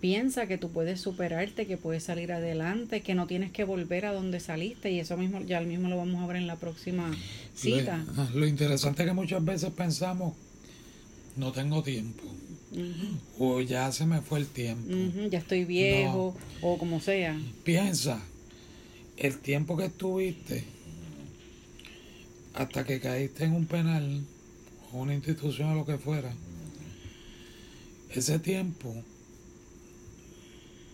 Piensa 0.00 0.46
que 0.46 0.58
tú 0.58 0.70
puedes 0.70 1.00
superarte, 1.00 1.66
que 1.66 1.76
puedes 1.76 2.04
salir 2.04 2.30
adelante, 2.30 3.00
que 3.00 3.16
no 3.16 3.26
tienes 3.26 3.50
que 3.50 3.64
volver 3.64 4.06
a 4.06 4.12
donde 4.12 4.38
saliste 4.38 4.92
y 4.92 5.00
eso 5.00 5.16
mismo 5.16 5.40
ya 5.42 5.60
mismo 5.60 5.88
lo 5.88 5.96
vamos 5.96 6.22
a 6.22 6.26
ver 6.28 6.36
en 6.36 6.46
la 6.46 6.54
próxima 6.54 7.10
cita. 7.56 8.04
Lo, 8.16 8.30
lo 8.40 8.46
interesante 8.46 9.02
es 9.02 9.08
que 9.08 9.14
muchas 9.14 9.44
veces 9.44 9.70
pensamos, 9.72 10.34
no 11.36 11.50
tengo 11.50 11.82
tiempo, 11.82 12.22
O 13.38 13.60
ya 13.60 13.90
se 13.92 14.06
me 14.06 14.20
fue 14.20 14.40
el 14.40 14.46
tiempo. 14.46 14.88
ya 15.30 15.38
estoy 15.38 15.64
viejo 15.64 16.36
o 16.60 16.78
como 16.78 17.00
sea. 17.00 17.40
Piensa, 17.64 18.20
el 19.16 19.38
tiempo 19.38 19.76
que 19.76 19.86
estuviste 19.86 20.64
hasta 22.54 22.84
que 22.84 23.00
caíste 23.00 23.44
en 23.44 23.54
un 23.54 23.66
penal 23.66 24.24
o 24.92 24.98
una 24.98 25.14
institución 25.14 25.70
o 25.70 25.74
lo 25.76 25.86
que 25.86 25.98
fuera, 25.98 26.32
ese 28.10 28.38
tiempo 28.38 28.94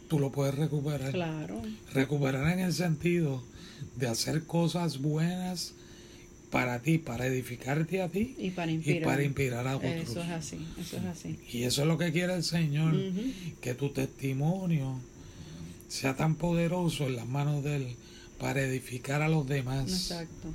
tú 0.08 0.18
lo 0.18 0.30
puedes 0.30 0.54
recuperar. 0.54 1.12
Claro. 1.12 1.62
Recuperar 1.92 2.52
en 2.52 2.60
el 2.60 2.72
sentido 2.72 3.42
de 3.96 4.08
hacer 4.08 4.44
cosas 4.44 4.98
buenas 4.98 5.74
para 6.54 6.78
ti, 6.80 6.98
para 6.98 7.26
edificarte 7.26 8.00
a 8.00 8.08
ti 8.08 8.36
Y 8.38 8.50
para 8.50 8.70
y 8.70 8.74
inspirar. 8.76 9.02
para 9.02 9.22
inspirar 9.24 9.66
a 9.66 9.76
otros. 9.76 9.90
Eso 9.92 10.22
es 10.22 10.30
así, 10.30 10.58
eso 10.80 10.96
es 10.98 11.04
así. 11.04 11.36
Y 11.52 11.64
eso 11.64 11.82
es 11.82 11.88
lo 11.88 11.98
que 11.98 12.12
quiere 12.12 12.32
el 12.32 12.44
Señor, 12.44 12.94
que 13.60 13.74
tu 13.74 13.88
testimonio 13.90 15.00
sea 15.88 16.14
tan 16.14 16.36
poderoso 16.36 17.08
en 17.08 17.16
las 17.16 17.26
manos 17.26 17.64
de 17.64 17.76
Él 17.76 17.86
para 18.38 18.62
edificar 18.62 19.20
a 19.20 19.28
los 19.28 19.48
demás. 19.48 19.90
Exacto. 19.90 20.48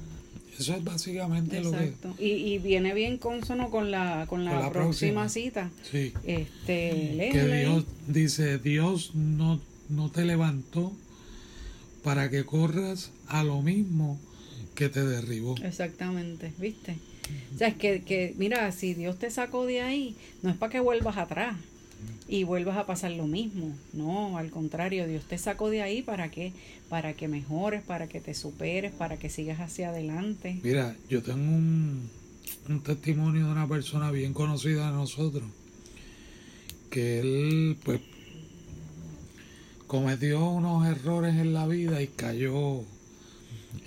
Eso 0.57 0.73
es 0.75 0.83
básicamente 0.85 1.59
lo 1.61 1.71
que... 1.71 1.83
Exacto. 1.83 2.15
Y, 2.17 2.29
y 2.31 2.59
viene 2.59 2.93
bien 2.93 3.17
consono 3.17 3.69
con 3.69 3.91
la, 3.91 4.25
con 4.29 4.45
la, 4.45 4.51
Con 4.51 4.59
la 4.61 4.71
próxima, 4.71 5.21
próxima. 5.23 5.29
cita. 5.29 5.69
Sí, 5.91 6.13
Este, 6.23 7.29
que. 7.33 7.57
Dios 7.61 7.85
dice, 8.07 8.57
Dios 8.57 9.15
no, 9.15 9.59
no 9.89 10.09
te 10.11 10.23
levantó 10.23 10.93
para 12.03 12.29
que 12.29 12.45
corras 12.45 13.11
a 13.27 13.43
lo 13.43 13.61
mismo 13.61 14.17
que 14.79 14.87
te 14.87 15.05
derribó. 15.05 15.57
Exactamente, 15.61 16.53
¿viste? 16.57 16.95
O 17.53 17.57
sea, 17.57 17.67
es 17.67 17.75
que, 17.75 18.01
que, 18.01 18.33
mira, 18.37 18.71
si 18.71 18.93
Dios 18.93 19.19
te 19.19 19.29
sacó 19.29 19.65
de 19.65 19.81
ahí, 19.81 20.15
no 20.41 20.49
es 20.49 20.55
para 20.55 20.71
que 20.71 20.79
vuelvas 20.79 21.17
atrás 21.17 21.57
y 22.29 22.45
vuelvas 22.45 22.77
a 22.77 22.85
pasar 22.85 23.11
lo 23.11 23.27
mismo. 23.27 23.75
No, 23.91 24.37
al 24.37 24.51
contrario, 24.51 25.05
Dios 25.05 25.25
te 25.25 25.37
sacó 25.37 25.69
de 25.69 25.81
ahí 25.81 26.01
para 26.01 26.31
que, 26.31 26.53
para 26.87 27.11
que 27.11 27.27
mejores, 27.27 27.81
para 27.81 28.07
que 28.07 28.21
te 28.21 28.33
superes, 28.33 28.93
para 28.93 29.17
que 29.17 29.29
sigas 29.29 29.59
hacia 29.59 29.89
adelante. 29.89 30.57
Mira, 30.63 30.95
yo 31.09 31.21
tengo 31.21 31.41
un, 31.41 32.09
un 32.69 32.81
testimonio 32.81 33.47
de 33.47 33.51
una 33.51 33.67
persona 33.67 34.11
bien 34.11 34.33
conocida 34.33 34.91
de 34.91 34.93
nosotros, 34.93 35.43
que 36.89 37.19
él 37.19 37.75
pues 37.83 37.99
cometió 39.87 40.49
unos 40.49 40.87
errores 40.87 41.35
en 41.35 41.53
la 41.53 41.67
vida 41.67 42.01
y 42.01 42.07
cayó 42.07 42.85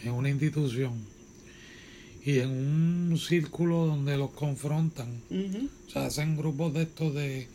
en 0.05 0.13
una 0.13 0.29
institución 0.31 0.93
y 2.25 2.39
en 2.39 2.51
un 2.51 3.19
círculo 3.19 3.87
donde 3.87 4.17
los 4.17 4.31
confrontan. 4.31 5.21
Ujú, 5.31 5.69
O 5.87 5.91
sea, 5.91 6.07
hacen 6.07 6.37
grupos 6.37 6.73
de 6.75 6.83
estos 6.83 7.15
de 7.15 7.49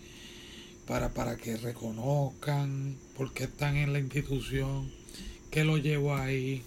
para, 0.86 1.14
para 1.14 1.36
que 1.36 1.58
reconozcan 1.58 2.96
por 3.16 3.34
qué 3.34 3.46
están 3.46 3.76
en 3.76 3.94
la 3.94 4.00
institución, 4.00 4.90
qué 5.52 5.64
lo 5.64 5.78
llevó 5.78 6.16
ahí. 6.16 6.64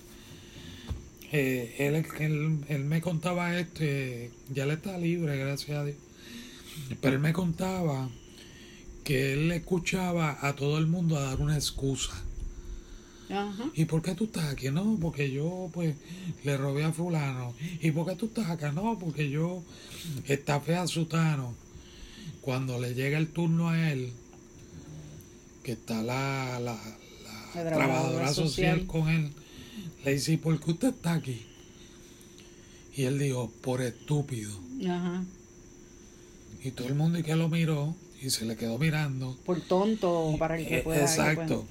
Eh, 1.33 1.77
él, 1.79 2.05
él, 2.19 2.59
él 2.69 2.85
me 2.85 3.01
contaba 3.01 3.59
esto, 3.59 3.81
eh, 3.83 4.31
ya 4.53 4.65
él 4.65 4.73
está 4.73 4.99
libre, 4.99 5.37
gracias 5.39 5.79
a 5.79 5.85
Dios. 5.85 5.97
Pero 7.01 7.17
él 7.17 7.23
me 7.23 7.33
contaba 7.33 8.11
que 9.05 9.33
él 9.33 9.51
escuchaba 9.53 10.39
a 10.41 10.55
todo 10.55 10.79
el 10.79 10.87
mundo 10.87 11.17
a 11.17 11.23
dar 11.23 11.41
una 11.41 11.55
excusa. 11.55 12.23
Ajá. 13.31 13.71
¿Y 13.75 13.85
por 13.85 14.03
qué 14.03 14.15
tú 14.15 14.25
estás 14.25 14.45
aquí? 14.53 14.71
No, 14.71 14.99
porque 15.01 15.31
yo 15.31 15.71
pues 15.73 15.95
le 16.45 16.57
robé 16.57 16.85
a 16.85 16.93
fulano. 16.93 17.55
¿Y 17.81 17.91
por 17.93 18.09
qué 18.09 18.17
tú 18.17 18.27
estás 18.27 18.51
acá? 18.51 18.73
No, 18.73 18.99
porque 18.99 19.31
yo 19.31 19.63
está 20.27 20.61
fea 20.61 20.87
sutano. 20.87 21.55
Cuando 22.41 22.79
le 22.81 22.95
llega 22.95 23.19
el 23.19 23.29
turno 23.29 23.69
a 23.69 23.91
él, 23.93 24.13
que 25.63 25.73
está 25.73 26.03
la, 26.03 26.59
la, 26.61 26.75
la 27.55 27.63
La 27.63 27.71
trabajadora 27.71 28.29
social. 28.33 28.81
social. 28.81 28.87
con 28.87 29.09
él, 29.09 29.33
le 30.05 30.13
dice, 30.15 30.33
¿y 30.33 30.37
por 30.39 30.59
qué 30.59 30.71
usted 30.73 30.89
está 30.89 31.13
aquí? 31.15 31.43
Y 32.97 33.05
él 33.05 33.19
dijo, 33.19 33.53
por 33.61 33.83
estúpido. 33.83 34.51
Ajá. 34.89 35.25
Y 36.65 36.71
todo 36.73 36.89
el 36.89 36.95
mundo 36.95 37.19
y 37.19 37.23
que 37.23 37.37
lo 37.37 37.49
miró 37.49 37.95
y 38.21 38.31
se 38.31 38.45
le 38.45 38.57
quedó 38.57 38.79
mirando. 38.79 39.39
Por 39.45 39.61
tonto, 39.61 40.35
para 40.39 40.59
el 40.59 40.67
que 40.67 40.79
Eh, 40.79 40.83
pueda. 40.83 40.99
que 40.99 41.05
Exacto. 41.05 41.67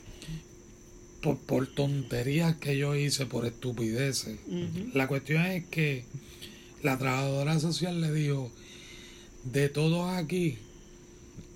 Por, 1.22 1.38
por 1.38 1.68
tonterías 1.68 2.56
que 2.56 2.78
yo 2.78 2.96
hice, 2.96 3.26
por 3.26 3.46
estupideces. 3.46 4.40
La 4.94 5.08
cuestión 5.08 5.46
es 5.46 5.66
que 5.66 6.06
la 6.82 6.98
trabajadora 6.98 7.60
social 7.60 8.00
le 8.00 8.12
dijo, 8.14 8.52
de 9.44 9.70
todos 9.70 10.10
aquí, 10.12 10.58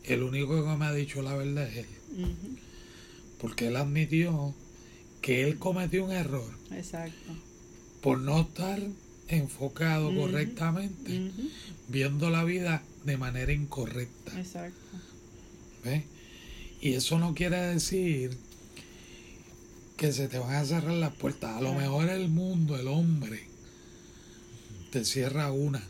el 0.03 0.23
único 0.23 0.63
que 0.63 0.77
me 0.77 0.85
ha 0.85 0.93
dicho 0.93 1.21
la 1.21 1.35
verdad 1.35 1.67
es 1.67 1.77
él. 1.77 2.25
Porque 3.39 3.67
él 3.67 3.75
admitió 3.77 4.53
que 5.21 5.43
él 5.43 5.57
cometió 5.57 6.05
un 6.05 6.11
error 6.11 6.51
Exacto. 6.71 7.33
por 8.01 8.19
no 8.19 8.41
estar 8.41 8.81
enfocado 9.29 10.13
correctamente, 10.13 11.31
viendo 11.87 12.29
la 12.29 12.43
vida 12.43 12.83
de 13.05 13.17
manera 13.17 13.51
incorrecta. 13.53 14.37
Exacto. 14.37 14.97
¿ves? 15.83 16.03
Y 16.81 16.93
eso 16.93 17.17
no 17.19 17.33
quiere 17.33 17.57
decir 17.57 18.37
que 19.97 20.11
se 20.11 20.27
te 20.27 20.39
van 20.39 20.55
a 20.55 20.65
cerrar 20.65 20.93
las 20.93 21.13
puertas. 21.13 21.55
A 21.57 21.61
lo 21.61 21.73
mejor 21.73 22.09
el 22.09 22.29
mundo, 22.29 22.77
el 22.79 22.87
hombre, 22.87 23.41
te 24.91 25.05
cierra 25.05 25.51
una, 25.51 25.83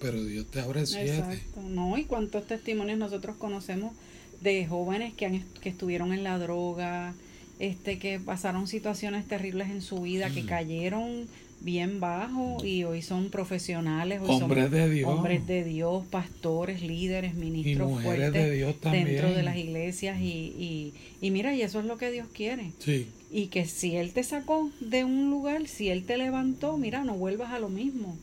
pero 0.00 0.22
Dios 0.22 0.46
te 0.50 0.60
abre 0.60 0.86
siete. 0.86 1.16
Exacto. 1.18 1.62
No, 1.62 1.96
y 1.98 2.04
cuántos 2.04 2.46
testimonios 2.46 2.98
nosotros 2.98 3.36
conocemos 3.36 3.92
de 4.40 4.66
jóvenes 4.66 5.14
que 5.14 5.26
han 5.26 5.42
que 5.62 5.68
estuvieron 5.68 6.12
en 6.12 6.22
la 6.24 6.38
droga, 6.38 7.14
este 7.58 7.98
que 7.98 8.20
pasaron 8.20 8.66
situaciones 8.66 9.26
terribles 9.26 9.70
en 9.70 9.80
su 9.80 10.02
vida, 10.02 10.28
Mm. 10.28 10.34
que 10.34 10.44
cayeron 10.46 11.26
bien 11.60 11.98
bajo 12.00 12.58
y 12.64 12.84
hoy 12.84 13.02
son 13.02 13.30
profesionales, 13.30 14.20
hoy 14.22 14.28
Hombres 14.40 14.64
son 14.64 14.72
de 14.72 14.90
Dios. 14.90 15.10
hombres 15.10 15.46
de 15.46 15.64
Dios, 15.64 16.04
pastores, 16.10 16.82
líderes, 16.82 17.34
ministros 17.34 18.02
fuertes 18.02 18.32
de 18.32 18.50
Dios 18.52 18.80
también. 18.80 19.06
dentro 19.06 19.32
de 19.32 19.42
las 19.42 19.56
iglesias 19.56 20.20
y, 20.20 20.24
y, 20.58 20.94
y 21.20 21.30
mira, 21.30 21.54
y 21.54 21.62
eso 21.62 21.80
es 21.80 21.86
lo 21.86 21.96
que 21.98 22.10
Dios 22.10 22.28
quiere. 22.32 22.72
Sí, 22.78 23.08
Y 23.30 23.46
que 23.48 23.64
si 23.64 23.96
Él 23.96 24.12
te 24.12 24.22
sacó 24.22 24.70
de 24.80 25.04
un 25.04 25.30
lugar, 25.30 25.66
si 25.66 25.88
Él 25.88 26.04
te 26.04 26.16
levantó, 26.16 26.76
mira, 26.78 27.02
no 27.04 27.14
vuelvas 27.14 27.52
a 27.52 27.58
lo 27.58 27.68
mismo. 27.68 28.16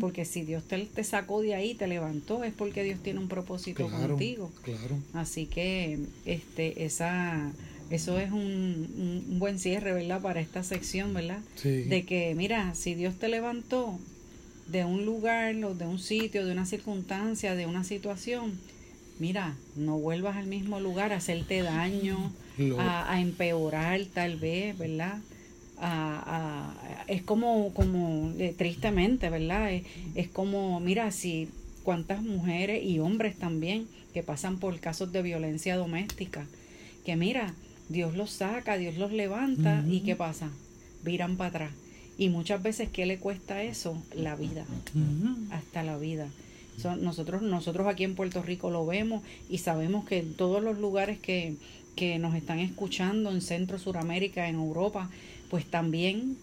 Porque 0.00 0.24
si 0.24 0.42
Dios 0.42 0.64
te, 0.64 0.78
te 0.86 1.04
sacó 1.04 1.42
de 1.42 1.54
ahí, 1.54 1.74
te 1.74 1.86
levantó, 1.88 2.44
es 2.44 2.54
porque 2.54 2.82
Dios 2.82 3.00
tiene 3.02 3.18
un 3.20 3.28
propósito 3.28 3.86
claro, 3.88 4.08
contigo. 4.14 4.50
claro. 4.62 4.96
Así 5.12 5.46
que 5.46 5.98
este, 6.24 6.84
esa, 6.84 7.52
eso 7.90 8.18
es 8.18 8.30
un, 8.32 9.24
un- 9.28 9.38
buen 9.38 9.58
cierre, 9.58 9.92
¿verdad? 9.92 10.20
Para 10.20 10.40
esta 10.40 10.62
sección, 10.62 11.14
¿verdad? 11.14 11.40
Sí. 11.56 11.82
De 11.84 12.04
que, 12.04 12.34
mira, 12.34 12.74
si 12.74 12.94
Dios 12.94 13.16
te 13.16 13.28
levantó 13.28 13.98
de 14.68 14.84
un 14.84 15.04
lugar, 15.04 15.54
o 15.64 15.74
de 15.74 15.86
un 15.86 15.98
sitio, 15.98 16.44
de 16.44 16.52
una 16.52 16.66
circunstancia, 16.66 17.54
de 17.54 17.66
una 17.66 17.84
situación, 17.84 18.58
mira, 19.20 19.56
no 19.76 19.98
vuelvas 19.98 20.36
al 20.36 20.46
mismo 20.46 20.80
lugar 20.80 21.12
a 21.12 21.16
hacerte 21.16 21.62
daño, 21.62 22.32
a 22.78 23.20
empeorar 23.20 24.00
tal 24.12 24.36
vez, 24.36 24.76
¿verdad? 24.76 25.20
A- 25.78 26.72
a- 26.98 27.04
es 27.06 27.22
como, 27.22 27.72
como 27.74 28.32
eh, 28.38 28.54
tristemente, 28.56 29.28
¿verdad? 29.30 29.72
Es, 29.72 29.84
es 30.14 30.28
como, 30.28 30.80
mira, 30.80 31.10
si 31.12 31.48
cuántas 31.84 32.22
mujeres 32.22 32.82
y 32.82 32.98
hombres 32.98 33.36
también 33.36 33.86
que 34.12 34.22
pasan 34.22 34.58
por 34.58 34.80
casos 34.80 35.12
de 35.12 35.22
violencia 35.22 35.76
doméstica, 35.76 36.46
que 37.04 37.14
mira, 37.14 37.54
Dios 37.88 38.16
los 38.16 38.30
saca, 38.30 38.76
Dios 38.76 38.96
los 38.96 39.12
levanta 39.12 39.84
y. 39.88 40.00
¿qué 40.00 40.16
pasa? 40.16 40.50
Viran 41.04 41.36
para 41.36 41.50
atrás. 41.50 41.70
Y 42.18 42.30
muchas 42.30 42.62
veces, 42.62 42.88
¿qué 42.90 43.06
le 43.06 43.18
cuesta 43.18 43.62
eso? 43.62 44.02
La 44.14 44.36
vida 44.36 44.64
hasta 45.50 45.82
la 45.82 45.98
vida. 45.98 46.28
Nosotros, 47.00 47.42
nosotros 47.42 47.86
aquí 47.86 48.04
en 48.04 48.14
Puerto 48.14 48.42
Rico 48.42 48.70
lo 48.70 48.84
vemos 48.84 49.22
y 49.48 49.58
sabemos 49.58 50.04
que 50.04 50.18
en 50.18 50.34
todos 50.34 50.62
los 50.62 50.78
lugares 50.78 51.18
que, 51.18 51.54
que 51.94 52.18
nos 52.18 52.34
están 52.34 52.58
escuchando, 52.58 53.30
en 53.30 53.40
Centro, 53.40 53.78
Suramérica, 53.78 54.48
en 54.48 54.56
Europa, 54.56 55.10
pues 55.48 55.64
también 55.64 56.36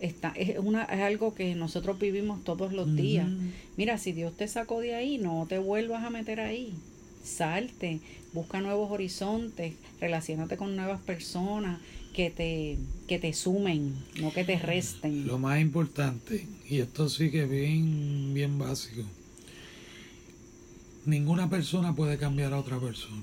está, 0.00 0.32
es, 0.36 0.58
una, 0.58 0.84
es 0.84 1.00
algo 1.00 1.34
que 1.34 1.54
nosotros 1.54 1.98
vivimos 1.98 2.42
todos 2.44 2.72
los 2.72 2.96
días. 2.96 3.28
Mira, 3.76 3.98
si 3.98 4.12
Dios 4.12 4.34
te 4.36 4.48
sacó 4.48 4.80
de 4.80 4.94
ahí, 4.94 5.18
no 5.18 5.46
te 5.48 5.58
vuelvas 5.58 6.04
a 6.04 6.10
meter 6.10 6.40
ahí. 6.40 6.74
Salte, 7.24 8.00
busca 8.32 8.60
nuevos 8.60 8.90
horizontes, 8.90 9.74
relacionate 10.00 10.56
con 10.56 10.76
nuevas 10.76 11.00
personas 11.00 11.80
que 12.12 12.30
te, 12.30 12.78
que 13.08 13.18
te 13.18 13.32
sumen, 13.32 13.94
no 14.20 14.32
que 14.32 14.44
te 14.44 14.58
resten. 14.58 15.26
Lo 15.26 15.38
más 15.38 15.60
importante, 15.60 16.46
y 16.68 16.78
esto 16.78 17.08
sí 17.08 17.30
que 17.30 17.42
es 17.44 17.50
bien, 17.50 18.32
bien 18.34 18.58
básico, 18.58 19.02
ninguna 21.06 21.50
persona 21.50 21.94
puede 21.94 22.18
cambiar 22.18 22.52
a 22.52 22.58
otra 22.60 22.78
persona. 22.78 23.22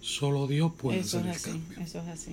Solo 0.00 0.46
Dios 0.46 0.72
puede 0.76 1.00
Eso 1.00 1.18
es 1.20 1.24
el 1.24 1.30
así, 1.30 1.50
cambio. 1.50 1.78
eso 1.80 1.98
es 2.00 2.08
así. 2.08 2.32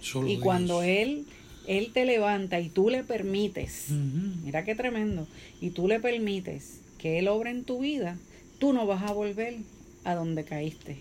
Solo 0.00 0.28
Y 0.28 0.32
Dios. 0.32 0.42
cuando 0.44 0.82
él, 0.82 1.26
él 1.66 1.90
te 1.92 2.04
levanta 2.04 2.60
y 2.60 2.68
tú 2.68 2.88
le 2.90 3.04
permites, 3.04 3.86
mira 3.90 4.64
qué 4.64 4.74
tremendo, 4.74 5.26
y 5.60 5.70
tú 5.70 5.88
le 5.88 6.00
permites 6.00 6.80
que 6.98 7.18
él 7.18 7.28
obre 7.28 7.50
en 7.50 7.64
tu 7.64 7.80
vida, 7.80 8.16
tú 8.58 8.72
no 8.72 8.86
vas 8.86 9.02
a 9.02 9.12
volver 9.12 9.56
a 10.04 10.14
donde 10.14 10.44
caíste. 10.44 10.98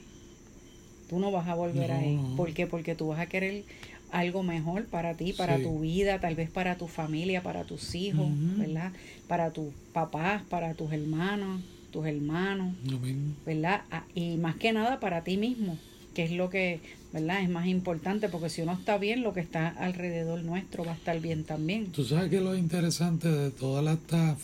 Tú 1.10 1.20
no 1.20 1.32
vas 1.32 1.48
a 1.48 1.56
volver 1.56 1.90
No, 1.90 1.96
ahí. 1.98 2.20
¿Por 2.36 2.54
qué? 2.54 2.68
Porque 2.68 2.96
tú 2.96 3.08
vas 3.08 3.20
a 3.20 3.28
querer 3.28 3.64
algo 4.12 4.44
mejor 4.44 4.86
para 4.86 5.16
ti, 5.16 5.34
para 5.34 5.58
Sí. 5.58 5.64
tu 5.64 5.80
vida, 5.80 6.20
tal 6.20 6.36
vez 6.36 6.50
para 6.50 6.78
tu 6.78 6.88
familia, 6.88 7.42
para 7.44 7.64
tus 7.64 7.96
hijos. 7.96 8.28
¿verdad? 8.58 8.92
Para 9.28 9.52
tus 9.54 9.74
papás, 9.94 10.44
para 10.50 10.74
tus 10.74 10.92
hermanos, 10.92 11.62
tus 11.92 12.06
hermanos. 12.06 12.74
Amén. 12.92 13.36
¿verdad? 13.46 13.82
Ah, 13.92 14.04
Y 14.14 14.36
más 14.38 14.56
que 14.58 14.74
nada 14.74 15.00
para 15.00 15.24
ti 15.24 15.38
mismo, 15.38 15.78
que 16.14 16.24
es 16.26 16.32
lo 16.32 16.50
que, 16.50 16.82
¿verdad? 17.14 17.42
Es 17.42 17.50
más 17.50 17.68
importante, 17.68 18.28
porque 18.28 18.50
si 18.50 18.62
uno 18.62 18.74
está 18.74 18.98
bien, 18.98 19.24
lo 19.24 19.34
que 19.34 19.40
está 19.40 19.70
alrededor 19.70 20.44
nuestro 20.44 20.84
va 20.84 20.92
a 20.92 20.96
estar 20.96 21.20
bien 21.22 21.46
también. 21.46 21.92
Tú 21.94 22.04
sabes 22.04 22.30
que 22.30 22.42
lo 22.42 22.58
interesante 22.58 23.30
de 23.30 23.52
todas 23.52 23.98
estas, 23.98 24.38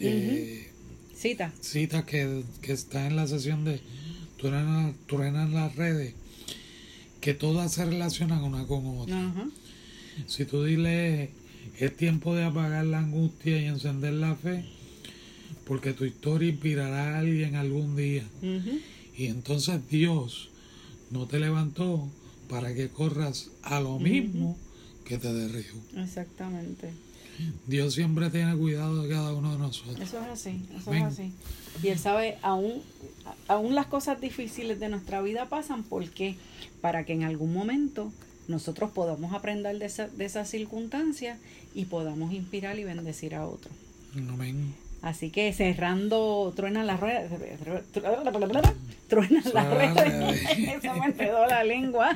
eh, 0.00 0.71
Cita. 1.22 1.52
citas 1.60 2.02
que, 2.02 2.42
que 2.62 2.72
están 2.72 3.06
en 3.06 3.16
la 3.16 3.28
sesión 3.28 3.64
de 3.64 3.80
Truenan, 4.38 4.96
Truenan 5.06 5.54
las 5.54 5.76
redes, 5.76 6.14
que 7.20 7.32
todas 7.32 7.72
se 7.72 7.84
relacionan 7.84 8.42
una 8.42 8.66
con 8.66 8.98
otra. 8.98 9.32
Si 10.26 10.44
tú 10.46 10.64
dile, 10.64 11.30
es 11.78 11.96
tiempo 11.96 12.34
de 12.34 12.42
apagar 12.42 12.84
la 12.86 12.98
angustia 12.98 13.62
y 13.62 13.66
encender 13.66 14.14
la 14.14 14.34
fe, 14.34 14.64
porque 15.64 15.92
tu 15.92 16.04
historia 16.04 16.48
inspirará 16.48 17.14
a 17.14 17.18
alguien 17.20 17.54
algún 17.54 17.94
día. 17.94 18.24
Y 19.16 19.26
entonces 19.26 19.80
Dios 19.88 20.50
no 21.12 21.28
te 21.28 21.38
levantó 21.38 22.10
para 22.48 22.74
que 22.74 22.88
corras 22.88 23.50
a 23.62 23.78
lo 23.78 24.00
mismo 24.00 24.58
que 25.04 25.18
te 25.18 25.32
derribó. 25.32 25.80
Exactamente. 25.98 26.90
Dios 27.66 27.94
siempre 27.94 28.30
tiene 28.30 28.56
cuidado 28.56 29.02
de 29.02 29.08
cada 29.08 29.32
uno 29.32 29.52
de 29.52 29.58
nosotros. 29.58 30.00
Eso 30.00 30.20
es 30.20 30.28
así, 30.28 30.62
eso 30.76 30.90
Amén. 30.90 31.06
es 31.06 31.12
así. 31.12 31.32
Y 31.82 31.88
él 31.88 31.98
sabe, 31.98 32.38
aún, 32.42 32.82
aún 33.48 33.74
las 33.74 33.86
cosas 33.86 34.20
difíciles 34.20 34.78
de 34.80 34.88
nuestra 34.88 35.22
vida 35.22 35.46
pasan 35.48 35.82
porque 35.82 36.36
para 36.80 37.04
que 37.04 37.12
en 37.14 37.24
algún 37.24 37.52
momento 37.52 38.12
nosotros 38.48 38.90
podamos 38.90 39.32
aprender 39.32 39.78
de 39.78 39.86
esa, 39.86 40.08
de 40.08 40.24
esas 40.24 40.48
circunstancias 40.50 41.38
y 41.74 41.86
podamos 41.86 42.32
inspirar 42.32 42.78
y 42.78 42.84
bendecir 42.84 43.34
a 43.34 43.46
otros. 43.46 43.74
Amén. 44.16 44.74
Así 45.02 45.30
que 45.30 45.52
cerrando, 45.52 46.52
truena 46.54 46.84
la 46.84 46.96
rueda, 46.96 47.22
truena 49.08 49.42
la 49.52 49.64
rueda, 49.74 50.32
se 50.80 50.92
me 50.94 51.06
enredó 51.06 51.44
la 51.46 51.64
lengua. 51.64 52.14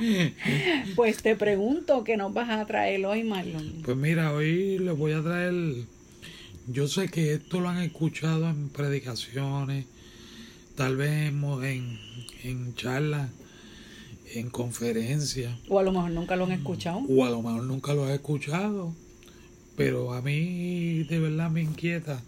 Pues 0.95 1.21
te 1.21 1.35
pregunto, 1.35 2.05
¿qué 2.05 2.15
nos 2.15 2.33
vas 2.33 2.49
a 2.49 2.65
traer 2.65 3.05
hoy, 3.05 3.23
Marlon? 3.25 3.81
Pues 3.83 3.97
mira, 3.97 4.31
hoy 4.33 4.79
les 4.79 4.97
voy 4.97 5.11
a 5.11 5.21
traer. 5.21 5.53
Yo 6.67 6.87
sé 6.87 7.09
que 7.09 7.33
esto 7.33 7.59
lo 7.59 7.67
han 7.69 7.81
escuchado 7.81 8.49
en 8.49 8.69
predicaciones, 8.69 9.85
tal 10.75 10.95
vez 10.95 11.29
en, 11.31 11.99
en 12.43 12.73
charlas, 12.75 13.29
en 14.33 14.49
conferencias, 14.49 15.53
O 15.69 15.79
a 15.79 15.83
lo 15.83 15.91
mejor 15.91 16.11
nunca 16.11 16.35
lo 16.37 16.45
han 16.45 16.51
escuchado. 16.53 16.99
o 17.09 17.25
a 17.25 17.29
lo 17.29 17.41
mejor 17.41 17.63
nunca 17.63 17.93
lo 17.93 18.05
has 18.05 18.11
escuchado, 18.11 18.93
pero 19.75 20.13
a 20.13 20.21
mí 20.21 21.03
de 21.03 21.19
verdad 21.19 21.49
me 21.49 21.61
inquieta, 21.61 22.21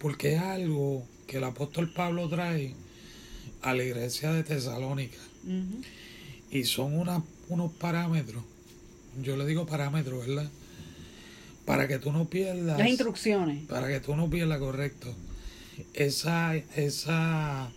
porque 0.00 0.34
es 0.34 0.40
algo 0.40 1.06
que 1.26 1.36
el 1.36 1.44
apóstol 1.44 1.92
Pablo 1.92 2.28
trae 2.28 2.74
a 3.62 3.74
la 3.74 3.84
iglesia 3.84 4.32
de 4.32 4.42
Tesalónica, 4.42 5.18
y 6.50 6.64
son 6.64 6.98
una- 6.98 7.22
unos 7.48 7.72
parámetros, 7.72 8.42
yo 9.22 9.36
le 9.36 9.46
digo 9.46 9.66
parámetros, 9.66 10.26
¿verdad? 10.26 10.50
Para 11.66 11.86
que 11.86 11.98
tú 11.98 12.10
no 12.10 12.28
pierdas 12.28 12.78
Las 12.78 12.88
instrucciones. 12.88 13.66
para 13.68 13.86
que 13.88 14.00
tú 14.00 14.16
no 14.16 14.28
pierdas 14.30 14.58
correcto 14.58 15.14
esa 15.94 16.56
esa 16.56 17.70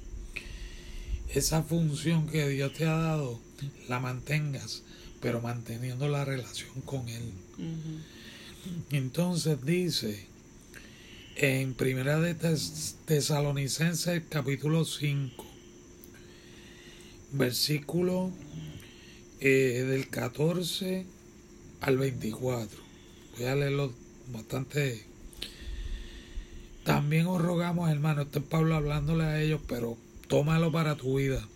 esa 1.33 1.63
función 1.63 2.27
que 2.27 2.47
Dios 2.49 2.73
te 2.73 2.85
ha 2.85 2.95
dado 2.95 3.39
la 3.87 3.99
mantengas 3.99 4.83
pero 5.21 5.41
manteniendo 5.41 6.07
la 6.09 6.25
relación 6.25 6.81
con 6.85 7.07
él 7.09 7.31
entonces 8.91 9.63
dice 9.65 10.25
en 11.35 11.73
Primera 11.73 12.19
de 12.19 12.35
Tes- 12.35 12.95
Tesalonicenses 13.05 14.21
capítulo 14.29 14.85
5, 14.85 15.45
versículo 17.31 18.31
eh, 19.39 19.83
del 19.87 20.09
14 20.09 21.05
al 21.81 21.97
24. 21.97 22.79
Voy 23.37 23.45
a 23.47 23.55
leerlo 23.55 23.93
bastante. 24.31 25.05
También 26.83 27.27
os 27.27 27.41
rogamos, 27.41 27.89
hermanos, 27.89 28.25
este 28.25 28.39
es 28.39 28.45
Pablo 28.45 28.75
hablándole 28.75 29.23
a 29.23 29.41
ellos, 29.41 29.61
pero 29.67 29.97
tómalo 30.27 30.71
para 30.71 30.95
tu 30.95 31.17
vida. 31.17 31.47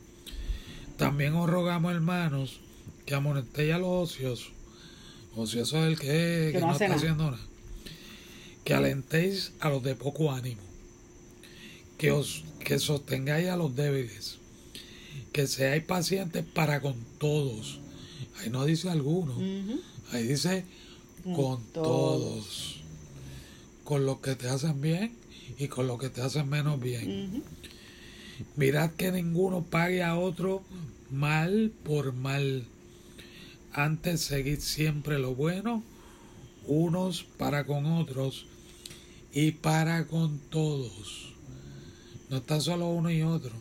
También 0.97 1.33
os 1.35 1.49
rogamos, 1.49 1.93
hermanos, 1.93 2.59
que 3.05 3.13
amonestéis 3.13 3.73
a 3.73 3.77
los 3.77 4.11
ociosos. 4.11 4.51
Ocioso 5.35 5.77
es 5.85 5.87
el 5.91 5.99
que, 5.99 6.49
que 6.53 6.59
no 6.59 6.67
no 6.67 6.73
está 6.73 6.85
haciendo 6.95 7.29
nada. 7.31 7.43
Que 8.67 8.73
alentéis 8.73 9.53
a 9.61 9.69
los 9.69 9.81
de 9.81 9.95
poco 9.95 10.29
ánimo. 10.29 10.59
Que 11.97 12.11
os 12.11 12.43
que 12.59 12.79
sostengáis 12.79 13.47
a 13.47 13.55
los 13.55 13.73
débiles. 13.77 14.39
Que 15.31 15.47
seáis 15.47 15.85
pacientes 15.85 16.43
para 16.43 16.81
con 16.81 16.95
todos. 17.17 17.79
Ahí 18.37 18.49
no 18.49 18.65
dice 18.65 18.89
alguno. 18.89 19.37
Ahí 20.11 20.27
dice 20.27 20.65
Con 21.23 21.33
con 21.33 21.63
todos. 21.71 21.85
todos. 21.85 22.81
Con 23.85 24.05
los 24.05 24.19
que 24.19 24.35
te 24.35 24.49
hacen 24.49 24.81
bien 24.81 25.13
y 25.57 25.69
con 25.69 25.87
los 25.87 25.97
que 25.97 26.09
te 26.09 26.19
hacen 26.19 26.49
menos 26.49 26.77
bien. 26.77 27.43
Mirad 28.57 28.91
que 28.95 29.13
ninguno 29.13 29.63
pague 29.63 30.03
a 30.03 30.17
otro 30.17 30.61
mal 31.09 31.71
por 31.85 32.11
mal. 32.11 32.65
Antes 33.71 34.19
seguid 34.19 34.59
siempre 34.59 35.19
lo 35.19 35.35
bueno, 35.35 35.85
unos 36.65 37.23
para 37.23 37.65
con 37.65 37.85
otros 37.85 38.45
y 39.39 39.51
para 39.51 40.07
con 40.07 40.39
todos. 40.49 41.33
No 42.31 42.37
está 42.37 42.59
solo 42.59 42.87
uno 42.89 43.11
y 43.11 43.21
otro, 43.21 43.51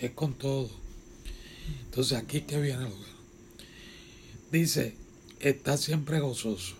es 0.00 0.10
con 0.10 0.34
todos. 0.34 0.70
Entonces 1.86 2.18
aquí 2.18 2.42
que 2.42 2.60
viene 2.60 2.82
lo 2.84 2.90
bueno. 2.90 3.16
Dice, 4.52 4.94
está 5.40 5.78
siempre 5.78 6.20
gozoso. 6.20 6.74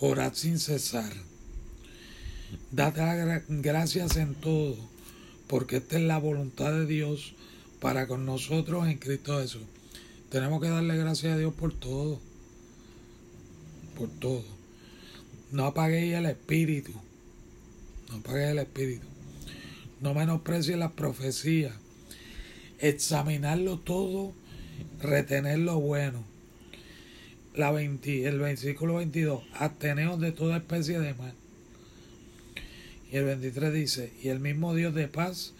Orad 0.00 0.32
sin 0.32 0.58
cesar. 0.58 1.12
Dad 2.72 2.94
gra- 2.96 3.44
gracias 3.48 4.16
en 4.16 4.34
todo, 4.34 4.76
porque 5.48 5.76
esta 5.76 5.96
es 5.98 6.02
la 6.04 6.18
voluntad 6.18 6.72
de 6.72 6.86
Dios 6.86 7.34
para 7.78 8.06
con 8.08 8.24
nosotros 8.24 8.88
en 8.88 8.96
Cristo 8.98 9.38
Jesús. 9.40 9.62
Tenemos 10.30 10.62
que 10.62 10.68
darle 10.70 10.96
gracias 10.96 11.34
a 11.34 11.38
Dios 11.38 11.52
por 11.52 11.72
todo. 11.74 12.20
Por 13.96 14.08
todo. 14.08 14.44
No 15.50 15.66
apaguéis 15.66 16.14
el 16.14 16.26
espíritu. 16.26 16.92
No 18.10 18.16
apaguéis 18.16 18.50
el 18.50 18.58
espíritu. 18.58 19.06
No 20.00 20.14
menosprecies 20.14 20.76
las 20.76 20.92
profecías. 20.92 21.74
Examinarlo 22.78 23.78
todo, 23.78 24.32
retener 25.00 25.58
lo 25.58 25.80
bueno. 25.80 26.24
La 27.54 27.72
20 27.72 28.26
el 28.26 28.38
versículo 28.38 28.96
22. 28.96 29.42
Absteneos 29.54 30.20
de 30.20 30.32
toda 30.32 30.58
especie 30.58 31.00
de 31.00 31.14
mal. 31.14 31.34
Y 33.10 33.16
el 33.16 33.24
23 33.24 33.72
dice, 33.72 34.12
y 34.22 34.28
el 34.28 34.38
mismo 34.38 34.74
Dios 34.74 34.94
de 34.94 35.08
paz 35.08 35.54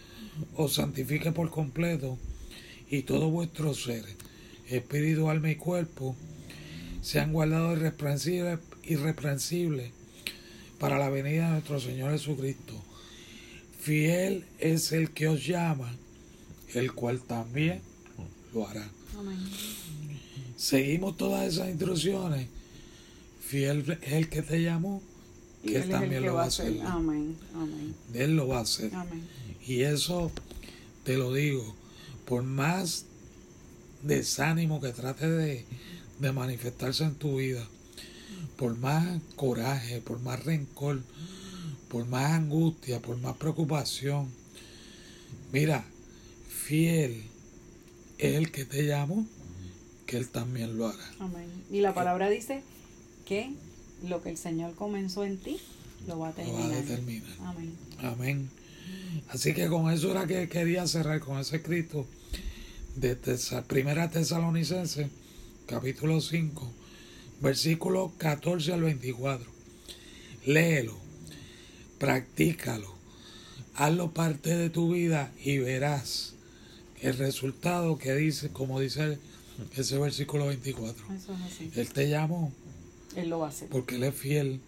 os 0.55 0.75
santifique 0.75 1.31
por 1.31 1.49
completo 1.49 2.17
y 2.89 3.01
todo 3.03 3.29
vuestro 3.29 3.73
ser, 3.73 4.03
espíritu, 4.67 5.29
alma 5.29 5.49
y 5.49 5.55
cuerpo, 5.55 6.15
sean 7.01 7.33
guardados 7.33 7.77
irreprensibles, 7.77 8.59
irreprensibles 8.89 9.91
para 10.79 10.97
la 10.97 11.09
venida 11.09 11.45
de 11.45 11.51
nuestro 11.51 11.79
Señor 11.79 12.11
Jesucristo. 12.11 12.73
Fiel 13.79 14.45
es 14.59 14.91
el 14.91 15.11
que 15.11 15.27
os 15.27 15.45
llama, 15.45 15.95
el 16.73 16.93
cual 16.93 17.21
también 17.21 17.81
lo 18.53 18.67
hará. 18.67 18.89
Seguimos 20.57 21.17
todas 21.17 21.53
esas 21.53 21.69
instrucciones. 21.69 22.47
Fiel 23.41 23.97
es 24.01 24.13
el 24.13 24.29
que 24.29 24.41
te 24.41 24.61
llamó, 24.61 25.01
que 25.63 25.77
Él 25.77 25.83
él 25.83 25.89
también 25.89 26.25
lo 26.25 26.35
va 26.35 26.41
a 26.41 26.45
a 26.45 26.47
hacer. 26.47 26.71
hacer. 26.71 26.85
Amén. 26.85 27.35
Amén. 27.55 27.95
Él 28.13 28.35
lo 28.35 28.47
va 28.47 28.59
a 28.59 28.61
hacer. 28.61 28.93
Amén. 28.93 29.23
Y 29.65 29.81
eso 29.81 30.31
te 31.03 31.17
lo 31.17 31.33
digo, 31.33 31.75
por 32.25 32.43
más 32.43 33.05
desánimo 34.03 34.79
que 34.81 34.89
trate 34.89 35.29
de, 35.29 35.65
de 36.19 36.31
manifestarse 36.31 37.03
en 37.03 37.15
tu 37.15 37.37
vida, 37.37 37.67
por 38.57 38.77
más 38.77 39.21
coraje, 39.35 40.01
por 40.01 40.19
más 40.21 40.43
rencor, 40.43 41.01
por 41.89 42.05
más 42.05 42.31
angustia, 42.31 43.01
por 43.01 43.17
más 43.17 43.35
preocupación, 43.37 44.27
mira, 45.51 45.85
fiel 46.47 47.23
es 48.17 48.35
el 48.35 48.51
que 48.51 48.65
te 48.65 48.85
llamó, 48.85 49.25
que 50.05 50.17
Él 50.17 50.27
también 50.29 50.77
lo 50.77 50.87
hará. 50.87 51.11
Amén. 51.19 51.47
Y 51.71 51.81
la 51.81 51.93
palabra 51.93 52.29
dice 52.29 52.61
que 53.25 53.53
lo 54.07 54.21
que 54.21 54.29
el 54.29 54.37
Señor 54.37 54.75
comenzó 54.75 55.23
en 55.23 55.37
ti 55.37 55.57
lo 56.07 56.19
va 56.19 56.29
a 56.29 56.31
Lo 56.31 56.53
va 56.53 56.65
a 56.65 56.69
terminar. 56.69 56.83
determinar. 56.85 57.29
Amén. 57.45 57.73
Amén. 57.99 58.49
Así 59.29 59.53
que 59.53 59.67
con 59.67 59.91
eso 59.91 60.11
era 60.11 60.25
que 60.27 60.47
quería 60.49 60.87
cerrar 60.87 61.19
con 61.19 61.37
ese 61.39 61.57
escrito 61.57 62.07
de 62.95 63.15
Tesa- 63.15 63.63
Primera 63.63 64.09
Tesalonicense, 64.09 65.09
capítulo 65.67 66.21
5, 66.21 66.71
versículo 67.41 68.13
14 68.17 68.73
al 68.73 68.83
24. 68.83 69.45
Léelo, 70.45 70.97
practícalo, 71.97 72.93
hazlo 73.75 74.11
parte 74.13 74.55
de 74.55 74.69
tu 74.69 74.93
vida 74.93 75.31
y 75.43 75.57
verás 75.57 76.33
el 77.01 77.17
resultado 77.17 77.97
que 77.97 78.15
dice, 78.15 78.49
como 78.49 78.79
dice 78.79 79.19
ese 79.75 79.97
versículo 79.97 80.47
24. 80.47 81.05
Eso 81.13 81.33
es 81.33 81.41
así. 81.41 81.71
Él 81.75 81.89
te 81.89 82.09
llamó 82.09 82.51
Él 83.15 83.29
lo 83.29 83.39
va 83.39 83.47
a 83.47 83.49
hacer. 83.49 83.69
porque 83.69 83.95
Él 83.95 84.03
es 84.03 84.15
fiel 84.15 84.61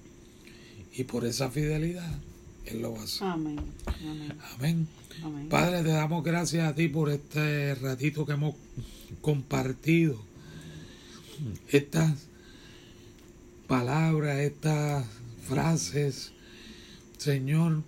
y 0.94 1.06
por 1.06 1.26
esa 1.26 1.50
fidelidad 1.50 2.20
Él 2.66 2.82
lo 2.82 2.94
va 2.94 3.02
a 3.02 3.04
hacer. 3.04 3.28
Amén. 3.28 3.60
Amén. 3.86 4.38
Amén. 4.56 4.88
Amén. 5.24 5.50
Padre, 5.50 5.84
te 5.84 5.90
damos 5.90 6.24
gracias 6.24 6.68
a 6.68 6.76
ti 6.76 6.88
por 6.88 7.10
este 7.10 7.76
ratito 7.76 8.26
que 8.26 8.34
hemos 8.34 8.56
compartido. 9.22 10.22
Estas 11.70 12.28
palabras, 13.72 14.38
estas 14.40 15.06
frases, 15.48 16.34
Señor, 17.18 17.84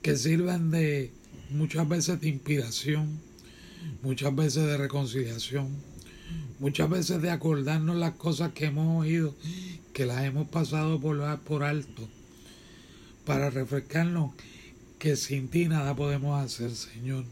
que 0.00 0.14
sirven 0.14 0.70
de 0.70 1.10
muchas 1.50 1.88
veces 1.88 2.20
de 2.20 2.28
inspiración, 2.28 3.18
muchas 4.00 4.32
veces 4.36 4.64
de 4.64 4.76
reconciliación, 4.76 5.70
muchas 6.60 6.88
veces 6.88 7.20
de 7.20 7.30
acordarnos 7.30 7.96
las 7.96 8.12
cosas 8.14 8.52
que 8.52 8.66
hemos 8.66 9.00
oído, 9.00 9.34
que 9.92 10.06
las 10.06 10.22
hemos 10.22 10.46
pasado 10.46 11.00
por, 11.00 11.18
por 11.40 11.64
alto, 11.64 12.08
para 13.26 13.50
refrescarnos 13.50 14.34
que 15.00 15.16
sin 15.16 15.48
ti 15.48 15.66
nada 15.66 15.96
podemos 15.96 16.40
hacer, 16.40 16.70
Señor. 16.70 17.24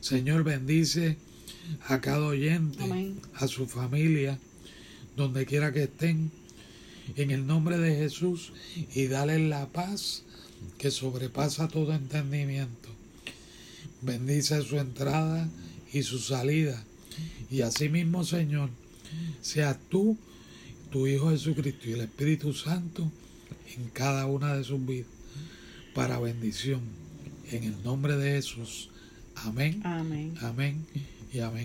Señor, 0.00 0.44
bendice 0.44 1.16
a 1.88 2.00
cada 2.00 2.24
oyente, 2.24 2.84
Amén. 2.84 3.20
a 3.34 3.48
su 3.48 3.66
familia, 3.66 4.38
donde 5.16 5.44
quiera 5.44 5.72
que 5.72 5.82
estén, 5.82 6.30
en 7.14 7.30
el 7.30 7.46
nombre 7.46 7.78
de 7.78 7.94
Jesús, 7.94 8.52
y 8.94 9.06
dale 9.06 9.38
la 9.38 9.66
paz 9.66 10.24
que 10.78 10.90
sobrepasa 10.90 11.68
todo 11.68 11.94
entendimiento. 11.94 12.88
Bendice 14.02 14.62
su 14.62 14.78
entrada 14.78 15.48
y 15.92 16.02
su 16.02 16.18
salida. 16.18 16.82
Y 17.50 17.62
asimismo, 17.62 18.24
Señor, 18.24 18.70
sea 19.40 19.78
tú, 19.88 20.18
tu 20.90 21.06
Hijo 21.06 21.30
Jesucristo 21.30 21.88
y 21.88 21.92
el 21.92 22.00
Espíritu 22.02 22.52
Santo 22.52 23.10
en 23.76 23.88
cada 23.90 24.26
una 24.26 24.54
de 24.54 24.64
sus 24.64 24.84
vidas 24.84 25.08
para 25.94 26.18
bendición. 26.18 26.80
En 27.50 27.64
el 27.64 27.82
nombre 27.84 28.16
de 28.16 28.32
Jesús. 28.32 28.90
Amén. 29.36 29.80
Amén. 29.84 30.34
Amén 30.40 31.15